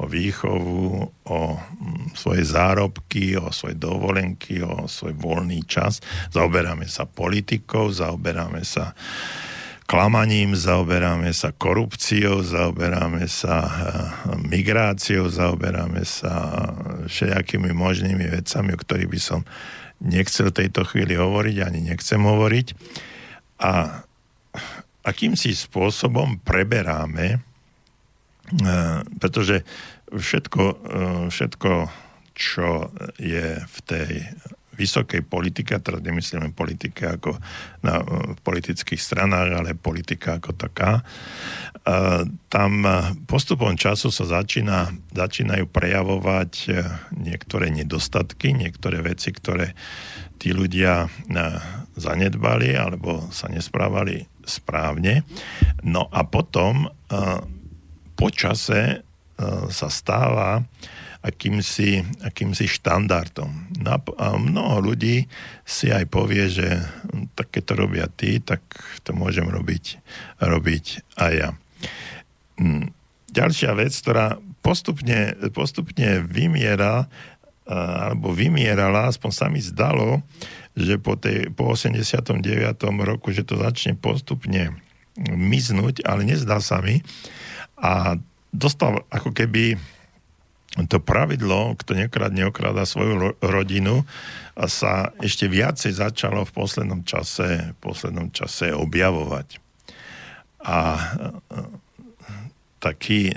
[0.00, 6.00] o výchovu, o mm, svoje zárobky, o svoje dovolenky, o svoj voľný čas.
[6.32, 8.92] Zaoberáme sa politikou, zaoberáme sa
[9.92, 13.76] klamaním, zaoberáme sa korupciou, zaoberáme sa eh,
[14.40, 16.64] migráciou, zaoberáme sa
[17.04, 19.44] všetakými možnými vecami, o ktorých by som
[20.00, 22.66] nechcel tejto chvíli hovoriť, ani nechcem hovoriť.
[23.60, 24.00] A
[25.04, 29.60] akýmsi spôsobom preberáme, eh, pretože
[30.08, 31.72] všetko, eh, všetko,
[32.32, 32.88] čo
[33.20, 34.24] je v tej
[34.82, 37.38] vysokej politike, a teraz nemyslíme politike ako
[37.86, 41.06] na v politických stranách, ale politika ako taká,
[41.86, 42.72] eh, tam
[43.30, 46.52] postupom času sa začína, začínajú prejavovať
[47.14, 49.72] niektoré nedostatky, niektoré veci, ktoré
[50.42, 51.06] tí ľudia
[51.94, 55.22] zanedbali alebo sa nesprávali správne.
[55.86, 56.90] No a potom
[58.18, 59.06] po čase
[59.70, 60.66] sa stáva
[61.22, 63.78] akýmsi, akýmsi štandardom.
[63.78, 65.30] No a mnoho ľudí
[65.62, 66.82] si aj povie, že
[67.38, 68.62] tak to robia tí, tak
[69.06, 70.02] to môžem robiť,
[70.42, 70.84] robiť
[71.22, 71.50] aj ja.
[72.58, 72.90] Hm.
[73.32, 77.08] Ďalšia vec, ktorá postupne, postupne vymiera,
[77.64, 80.20] alebo vymierala, aspoň sa mi zdalo,
[80.76, 82.42] že po, tej, po 89.
[83.06, 84.76] roku, že to začne postupne
[85.20, 87.00] miznúť, ale nezdá sa mi.
[87.80, 88.16] A
[88.52, 89.80] dostal ako keby
[90.88, 94.08] to pravidlo, kto nekradne, okráda svoju rodinu,
[94.52, 99.60] a sa ešte viacej začalo v poslednom čase, v poslednom čase objavovať.
[100.64, 101.00] A e,
[102.82, 103.32] taký,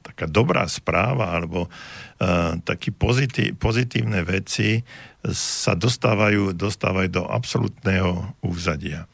[0.00, 4.86] taká dobrá správa, alebo uh, taký pozitív, pozitívne veci
[5.34, 9.10] sa dostávajú, dostávajú do absolútneho úzadia.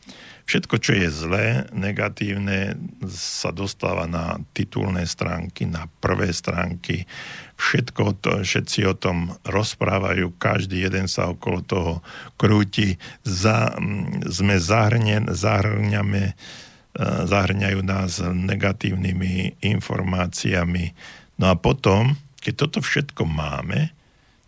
[0.50, 2.74] Všetko, čo je zlé, negatívne,
[3.14, 7.06] sa dostáva na titulné stránky, na prvé stránky.
[7.54, 11.92] Všetko to, všetci o tom rozprávajú, každý jeden sa okolo toho
[12.34, 12.98] krúti.
[13.22, 13.78] Za,
[14.26, 16.98] sme zahrne, zahrňame, e,
[17.30, 20.98] zahrňajú nás negatívnymi informáciami.
[21.38, 23.94] No a potom, keď toto všetko máme,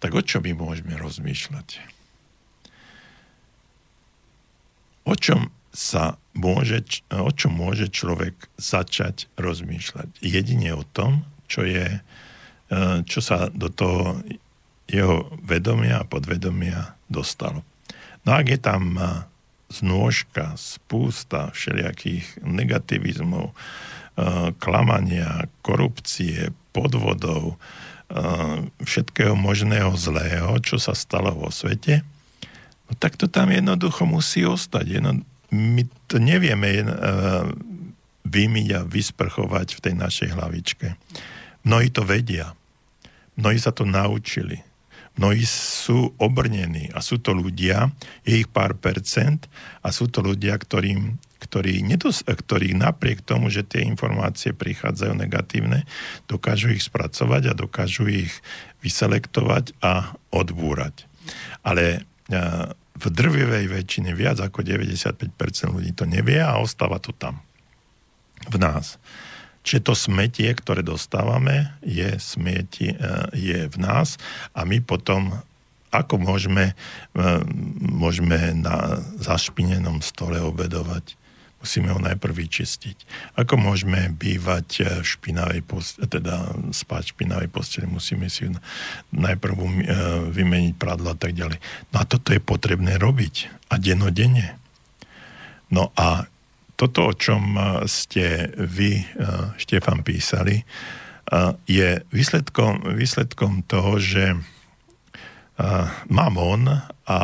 [0.03, 1.79] tak o čo my môžeme rozmýšľať?
[5.07, 10.21] O čom sa môže, o čom môže človek začať rozmýšľať.
[10.21, 12.01] Jedine o tom, čo je, e,
[13.09, 14.21] čo sa do toho
[14.85, 17.65] jeho vedomia a podvedomia dostalo.
[18.29, 19.05] No ak je tam e,
[19.73, 23.55] znôžka, spústa všelijakých negativizmov, e,
[24.61, 27.61] klamania, korupcie, podvodov,
[28.85, 32.05] všetkého možného zlého, čo sa stalo vo svete,
[32.85, 34.85] no tak to tam jednoducho musí ostať.
[34.85, 37.47] Jedno, my to nevieme uh,
[38.25, 40.97] vymyť a vysprchovať v tej našej hlavičke.
[41.69, 42.57] Mnohí to vedia.
[43.37, 44.65] Mnohí sa to naučili.
[45.13, 47.93] Mnohí sú obrnení a sú to ľudia,
[48.25, 49.45] je ich pár percent
[49.85, 55.85] a sú to ľudia, ktorým, ktorí, nedos- ktorí napriek tomu, že tie informácie prichádzajú negatívne,
[56.33, 58.33] dokážu ich spracovať a dokážu ich
[58.81, 61.05] vyselektovať a odbúrať.
[61.61, 62.09] Ale
[62.93, 65.33] v drvivej väčšine viac ako 95%
[65.73, 67.41] ľudí to nevie a ostáva to tam.
[68.51, 68.99] V nás.
[69.63, 73.09] Čiže to smetie, ktoré dostávame, je, smetie, e,
[73.39, 74.19] je v nás
[74.53, 75.39] a my potom
[75.93, 76.75] ako môžeme,
[77.15, 77.25] e,
[77.79, 81.15] môžeme na zašpinenom stole obedovať?
[81.63, 82.97] Musíme ho najprv vyčistiť.
[83.39, 88.51] Ako môžeme bývať v špinavej posteli, teda spať v špinavej posteli, musíme si
[89.15, 89.67] najprv e,
[90.35, 91.63] vymeniť pradlo a tak ďalej.
[91.95, 93.71] No a toto je potrebné robiť.
[93.71, 94.59] A denodenne.
[95.71, 96.27] No a
[96.83, 99.07] toto, o čom eh, ste vy, eh,
[99.55, 104.35] Štefan, písali, eh, je výsledkom, výsledkom toho, že
[106.11, 106.67] mamon
[107.07, 107.19] a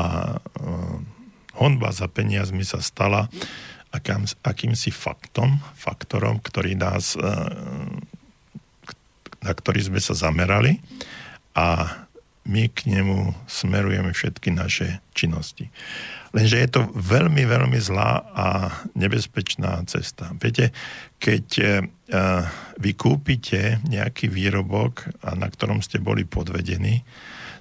[1.58, 3.26] honba za peniazmi sa stala
[3.94, 7.16] akým, akýmsi faktom, faktorom, ktorý nás,
[9.38, 10.82] na ktorý sme sa zamerali
[11.54, 11.98] a
[12.48, 15.68] my k nemu smerujeme všetky naše činnosti.
[16.32, 18.46] Lenže je to veľmi, veľmi zlá a
[18.96, 20.32] nebezpečná cesta.
[20.40, 20.72] Viete,
[21.20, 22.44] keď uh,
[22.80, 27.04] vy kúpite nejaký výrobok, na ktorom ste boli podvedení,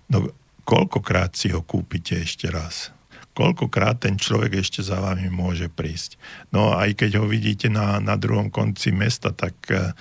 [0.07, 0.31] no
[0.63, 2.95] koľkokrát si ho kúpite ešte raz?
[3.37, 6.17] Koľkokrát ten človek ešte za vami môže prísť?
[6.49, 9.93] No aj keď ho vidíte na, na druhom konci mesta, tak, uh,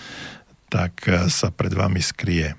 [0.73, 2.57] tak uh, sa pred vami skrie.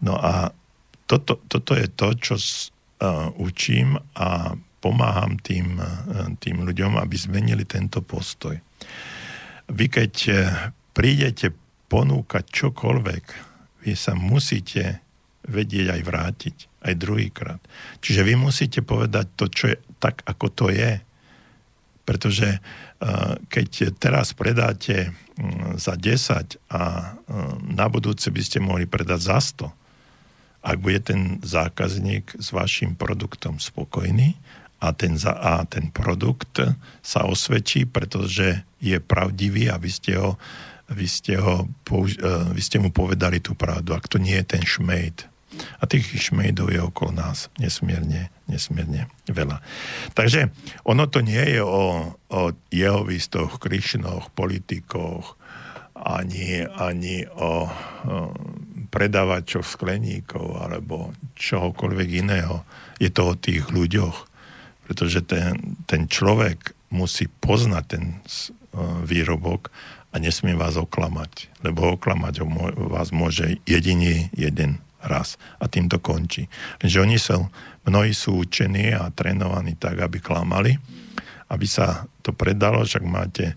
[0.00, 0.56] No a
[1.04, 5.86] toto, toto je to, čo uh, učím a pomáham tým, eh,
[6.42, 8.58] tým ľuďom, aby zmenili tento postoj.
[9.70, 10.36] Vy keď eh,
[10.90, 11.54] prídete
[11.86, 13.24] ponúkať čokoľvek,
[13.86, 14.98] vy sa musíte
[15.46, 17.60] vedieť aj vrátiť, aj druhýkrát.
[18.02, 20.98] Čiže vy musíte povedať to, čo je tak, ako to je.
[22.02, 27.14] Pretože eh, keď teraz predáte mm, za 10 a
[27.62, 29.82] na budúce by ste mohli predať za 100,
[30.62, 34.38] ak bude ten zákazník s vašim produktom spokojný,
[34.82, 36.58] a ten, za, a ten produkt
[37.06, 40.34] sa osvedčí, pretože je pravdivý a vy ste, ho,
[40.90, 44.58] vy, ste ho, použ- e, vy ste mu povedali tú pravdu, ak to nie je
[44.58, 45.30] ten šmejd.
[45.80, 49.60] A tých šmejdov je okolo nás nesmierne, nesmierne veľa.
[50.16, 50.50] Takže
[50.86, 52.40] ono to nie je o, o
[52.70, 55.38] jehovistoch, krišnoch, politikoch,
[55.94, 57.52] ani, ani o, o
[58.92, 62.66] predávačoch skleníkov alebo čohokoľvek iného.
[63.00, 64.28] Je to o tých ľuďoch,
[64.84, 68.04] pretože ten, ten človek musí poznať ten
[69.08, 69.72] výrobok
[70.12, 72.44] a nesmie vás oklamať, lebo oklamať
[72.76, 76.46] vás môže jediný jeden raz a tým to končí.
[76.82, 77.46] Lenže oni sú,
[77.86, 80.78] mnohí sú učení a trénovaní tak, aby klamali,
[81.50, 83.52] aby sa to predalo, však máte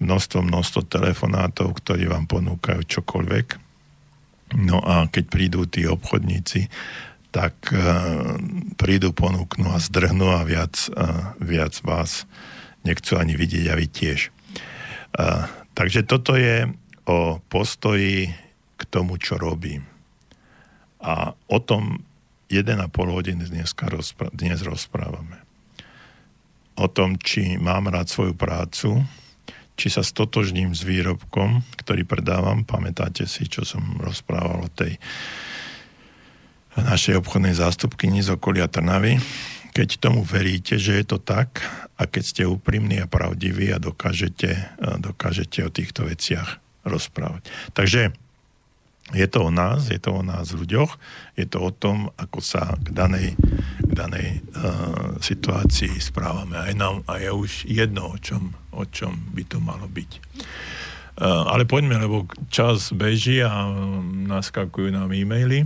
[0.00, 3.46] množstvo, množstvo telefonátov, ktorí vám ponúkajú čokoľvek.
[4.64, 6.70] No a keď prídu tí obchodníci
[7.34, 8.38] tak uh,
[8.78, 12.30] prídu, ponúknu a zdrhnú a viac, uh, viac vás
[12.86, 14.30] nechcú ani vidieť a vy tiež.
[15.18, 16.70] Uh, takže toto je
[17.10, 18.30] o postoji
[18.78, 19.82] k tomu, čo robím.
[21.04, 22.00] A o tom
[22.48, 25.36] 1,5 hodiny dneska rozpr- dnes rozprávame.
[26.80, 29.04] O tom, či mám rád svoju prácu,
[29.76, 32.64] či sa stotožním s výrobkom, ktorý predávam.
[32.64, 34.96] Pamätáte si, čo som rozprával o tej
[36.74, 39.20] našej obchodnej zástupkyni z okolia Trnavy.
[39.74, 41.62] Keď tomu veríte, že je to tak
[41.98, 47.46] a keď ste úprimní a pravdiví a dokážete, dokážete o týchto veciach rozprávať.
[47.74, 48.14] Takže
[49.12, 50.96] je to o nás, je to o nás ľuďoch,
[51.36, 53.36] je to o tom, ako sa k danej,
[53.84, 56.56] k danej uh, situácii správame.
[56.56, 60.10] Aj nám, a je už jedno, o čom, o čom by to malo byť.
[61.14, 65.62] Eh, ale poďme, lebo čas beží a mm, naskakujú nám e-maily.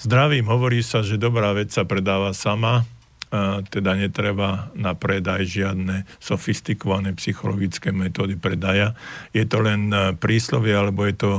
[0.00, 2.80] Zdravím, hovorí sa, že dobrá vec sa predáva sama,
[3.28, 8.96] eh, teda netreba na predaj žiadne sofistikované psychologické metódy predaja.
[9.36, 11.32] Je to len príslovie, alebo je to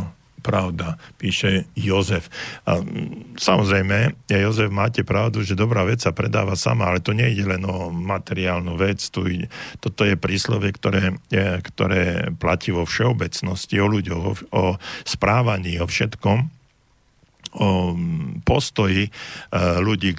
[0.47, 2.31] pravda, píše Jozef.
[2.63, 2.79] A
[3.35, 7.43] samozrejme, ja Jozef, máte pravdu, že dobrá vec sa predáva sama, ale to nie je
[7.43, 9.03] len o materiálnu vec.
[9.11, 9.43] Tu,
[9.83, 11.19] toto je príslovie, ktoré,
[11.67, 14.63] ktoré platí vo všeobecnosti, o ľuďoch, o, o
[15.03, 16.56] správaní, o všetkom.
[17.55, 17.95] O
[18.43, 19.11] postoji e,
[19.79, 20.15] ľudí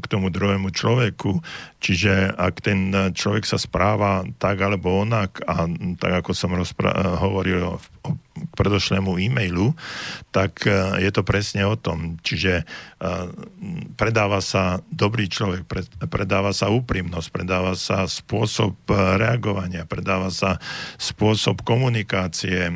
[0.00, 1.40] k tomu druhému človeku.
[1.80, 5.64] Čiže ak ten človek sa správa tak alebo onak, a
[5.96, 7.80] tak ako som rozpra- e, hovoril
[8.40, 9.76] k predošlému e-mailu,
[10.32, 10.64] tak
[10.96, 12.16] je to presne o tom.
[12.24, 12.64] Čiže
[14.00, 15.68] predáva sa dobrý človek,
[16.08, 18.80] predáva sa úprimnosť, predáva sa spôsob
[19.20, 20.56] reagovania, predáva sa
[20.96, 22.72] spôsob komunikácie,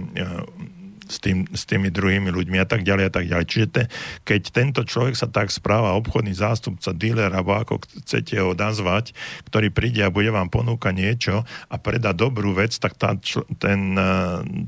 [1.15, 3.47] s, tým, s tými druhými ľuďmi a tak ďalej a tak ďalej.
[3.47, 3.83] Čiže te,
[4.27, 9.15] keď tento človek sa tak správa, obchodný zástupca, dealer, alebo ako chcete ho nazvať,
[9.47, 11.35] ktorý príde a bude vám ponúkať niečo
[11.71, 13.15] a predá dobrú vec, tak tá,
[13.63, 14.13] ten, e,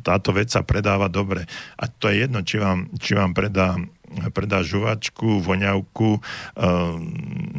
[0.07, 1.51] táto vec sa predáva dobre.
[1.75, 3.75] A to je jedno, či vám, či vám predá
[4.33, 6.21] predá žuvačku, voňavku,
[6.57, 6.97] ehm,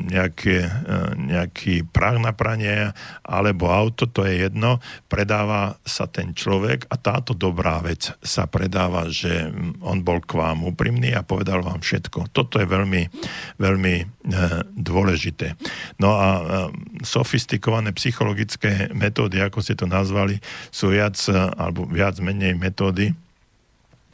[0.08, 0.72] nejaké, e,
[1.18, 4.80] nejaký prach na pranie alebo auto, to je jedno.
[5.12, 9.52] Predáva sa ten človek a táto dobrá vec sa predáva, že
[9.84, 12.32] on bol k vám úprimný a povedal vám všetko.
[12.32, 13.04] Toto je veľmi,
[13.62, 14.06] veľmi e,
[14.74, 15.54] dôležité.
[16.02, 16.30] No a
[17.04, 20.40] sofistikované psychologické metódy, ako ste to nazvali,
[20.70, 21.18] sú viac
[21.58, 23.14] alebo viac menej metódy,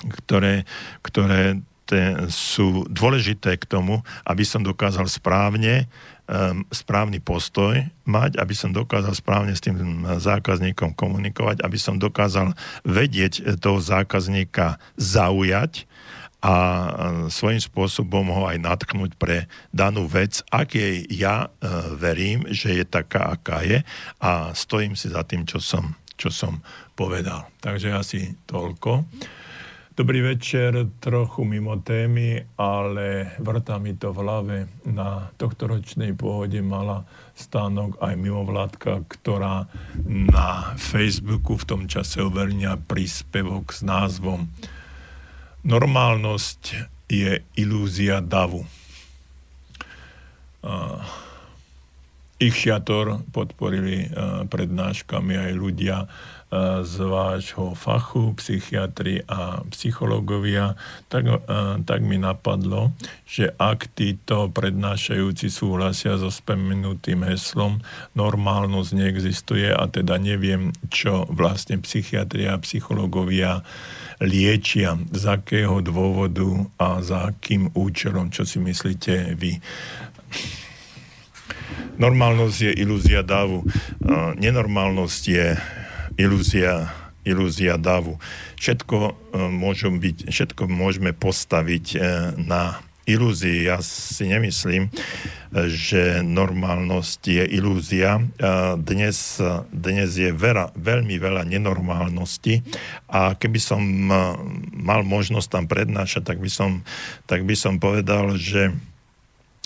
[0.03, 0.67] ktoré,
[1.03, 5.87] ktoré te, sú dôležité k tomu, aby som dokázal správne
[6.27, 12.55] um, správny postoj mať, aby som dokázal správne s tým zákazníkom komunikovať, aby som dokázal
[12.87, 15.87] vedieť toho zákazníka zaujať
[16.43, 16.55] a
[17.31, 22.83] svojím spôsobom ho aj natknúť pre danú vec, ak jej ja uh, verím, že je
[22.83, 23.79] taká, aká je
[24.19, 26.59] a stojím si za tým, čo som, čo som
[26.99, 27.47] povedal.
[27.63, 29.07] Takže asi toľko.
[29.93, 34.57] Dobrý večer, trochu mimo témy, ale vrta mi to v hlave.
[34.89, 37.05] Na tohto ročnej pôvode mala
[37.37, 39.69] stánok aj mimovládka, ktorá
[40.09, 44.49] na Facebooku v tom čase uverňa príspevok s názvom
[45.61, 46.61] Normálnosť
[47.13, 48.65] je ilúzia davu.
[52.41, 54.09] Ich šiator podporili
[54.49, 56.09] prednáškami aj ľudia,
[56.83, 60.77] z vášho fachu, psychiatri a psychológovia,
[61.09, 61.25] tak,
[61.89, 62.93] tak mi napadlo,
[63.25, 67.81] že ak títo prednášajúci súhlasia so spomenutým heslom,
[68.13, 73.65] normálnosť neexistuje a teda neviem, čo vlastne psychiatria a psychológovia
[74.21, 79.57] liečia, z akého dôvodu a za akým účelom, čo si myslíte vy.
[81.93, 83.65] Normálnosť je ilúzia dávu.
[84.37, 85.47] Nenormálnosť je
[86.17, 86.91] ilúzia,
[87.23, 88.19] ilúzia davu.
[88.59, 89.13] Všetko, e,
[89.49, 91.97] môžem byť, všetko môžeme postaviť e,
[92.39, 93.67] na ilúzii.
[93.67, 94.87] Ja si nemyslím,
[95.53, 98.23] že normálnosť je ilúzia.
[98.79, 99.43] Dnes,
[99.75, 102.63] dnes je veľa, veľmi veľa nenormálnosti
[103.11, 104.15] a keby som e,
[104.71, 106.87] mal možnosť tam prednášať, tak by som,
[107.27, 108.71] tak by som povedal, že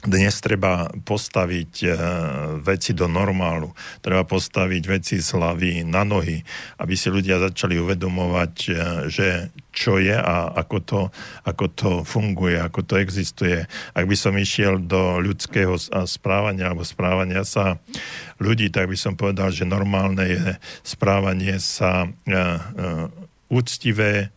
[0.06, 1.88] dnes treba postaviť e,
[2.62, 3.74] veci do normálu,
[4.06, 6.38] treba postaviť veci z hlavy na nohy,
[6.78, 8.72] aby si ľudia začali uvedomovať, e,
[9.10, 11.02] že čo je a ako to,
[11.50, 13.66] ako to funguje, ako to existuje.
[13.98, 15.74] Ak by som išiel do ľudského
[16.06, 17.82] správania alebo správania sa
[18.38, 20.46] ľudí, tak by som povedal, že normálne je
[20.86, 22.10] správanie sa e,
[23.50, 24.30] úctivé,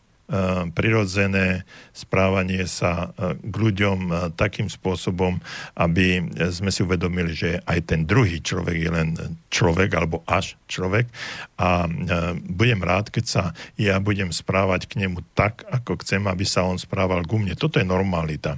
[0.71, 5.43] prirodzené správanie sa eh, k ľuďom eh, takým spôsobom,
[5.75, 9.09] aby sme si uvedomili, že aj ten druhý človek je len
[9.51, 11.11] človek alebo až človek
[11.59, 11.85] a
[12.47, 13.43] budem rád, keď sa
[13.75, 17.59] ja budem správať k nemu tak, ako chcem, aby sa on správal ku mne.
[17.59, 18.55] Toto je normalita.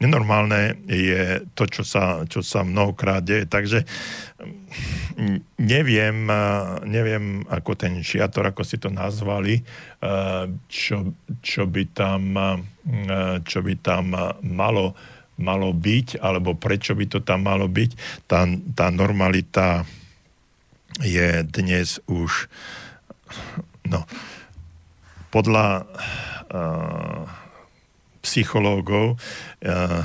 [0.00, 3.44] Nenormálne je to, čo sa, čo sa mnohokrát deje.
[3.44, 3.84] Takže
[5.60, 6.26] neviem,
[6.88, 9.60] neviem ako ten šiator, ako si to nazvali,
[10.66, 11.01] čo,
[11.42, 12.22] čo by tam,
[13.42, 14.94] čo by tam malo,
[15.38, 17.90] malo byť, alebo prečo by to tam malo byť.
[18.26, 18.46] Tá,
[18.76, 19.86] tá normalita
[21.00, 22.52] je dnes už
[23.88, 24.04] no,
[25.32, 25.88] podľa
[26.52, 27.24] uh,
[28.20, 30.04] psychológov uh,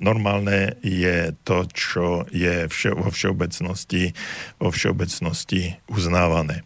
[0.00, 4.12] normálne je to, čo je vše, vo všeobecnosti,
[4.60, 6.60] vo všeobecnosti uznávané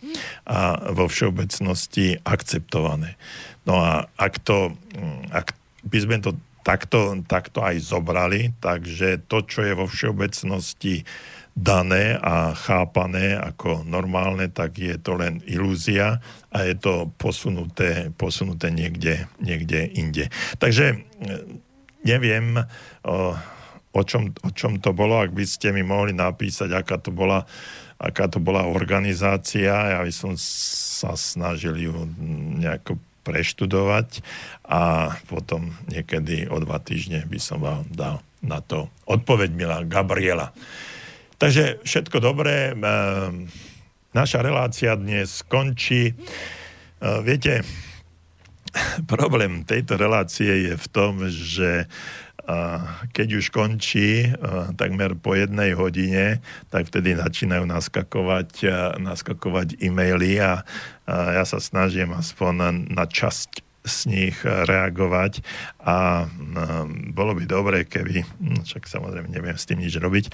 [0.47, 3.15] a vo všeobecnosti akceptované.
[3.67, 4.75] No a ak to,
[5.31, 5.55] ak
[5.87, 6.35] by sme to
[6.67, 11.07] takto, takto aj zobrali, takže to, čo je vo všeobecnosti
[11.57, 16.21] dané a chápané ako normálne, tak je to len ilúzia
[16.53, 20.29] a je to posunuté, posunuté niekde, niekde inde.
[20.61, 21.01] Takže
[22.05, 22.61] neviem,
[23.97, 27.49] o, čom, o čom to bolo, ak by ste mi mohli napísať, aká to bola,
[27.97, 29.73] aká to bola organizácia.
[29.73, 31.95] Ja by som sa snažil ju
[32.61, 34.23] nejako preštudovať
[34.71, 40.55] a potom niekedy o dva týždne by som vám dal na to odpoveď, milá Gabriela.
[41.37, 42.73] Takže všetko dobré.
[42.73, 43.51] Ehm,
[44.15, 46.15] naša relácia dnes skončí.
[46.15, 47.67] Ehm, viete,
[49.13, 51.91] problém tejto relácie je v tom, že
[53.11, 54.31] keď už končí
[54.79, 56.39] takmer po jednej hodine,
[56.71, 58.63] tak vtedy začínajú naskakovať,
[59.03, 60.63] naskakovať e-maily a
[61.11, 65.47] ja sa snažím aspoň na časť z nich reagovať
[65.79, 66.27] a
[67.15, 70.27] bolo by dobre, keby, hm, však samozrejme neviem s tým nič robiť,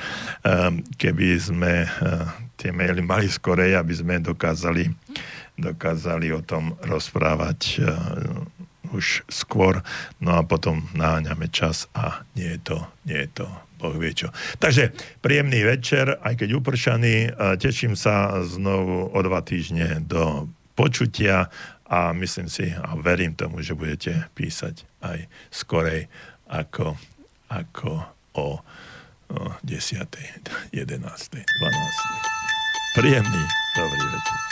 [0.96, 1.84] keby sme
[2.56, 4.88] tie maily mali skorej, aby sme dokázali
[5.58, 7.86] dokázali o tom rozprávať uh,
[8.92, 9.80] už skôr,
[10.20, 13.46] no a potom náňame čas a nie je to, nie je to
[13.82, 14.30] Boh vie čo.
[14.62, 20.46] Takže príjemný večer, aj keď upršaný, uh, teším sa znovu o dva týždne do
[20.78, 21.50] počutia
[21.90, 26.08] a myslím si a verím tomu, že budete písať aj skorej
[26.48, 26.96] ako,
[27.52, 27.92] ako
[28.38, 28.48] o,
[29.28, 31.42] o 10., 11., 12.
[32.96, 33.42] Príjemný
[33.76, 34.51] dobrý večer.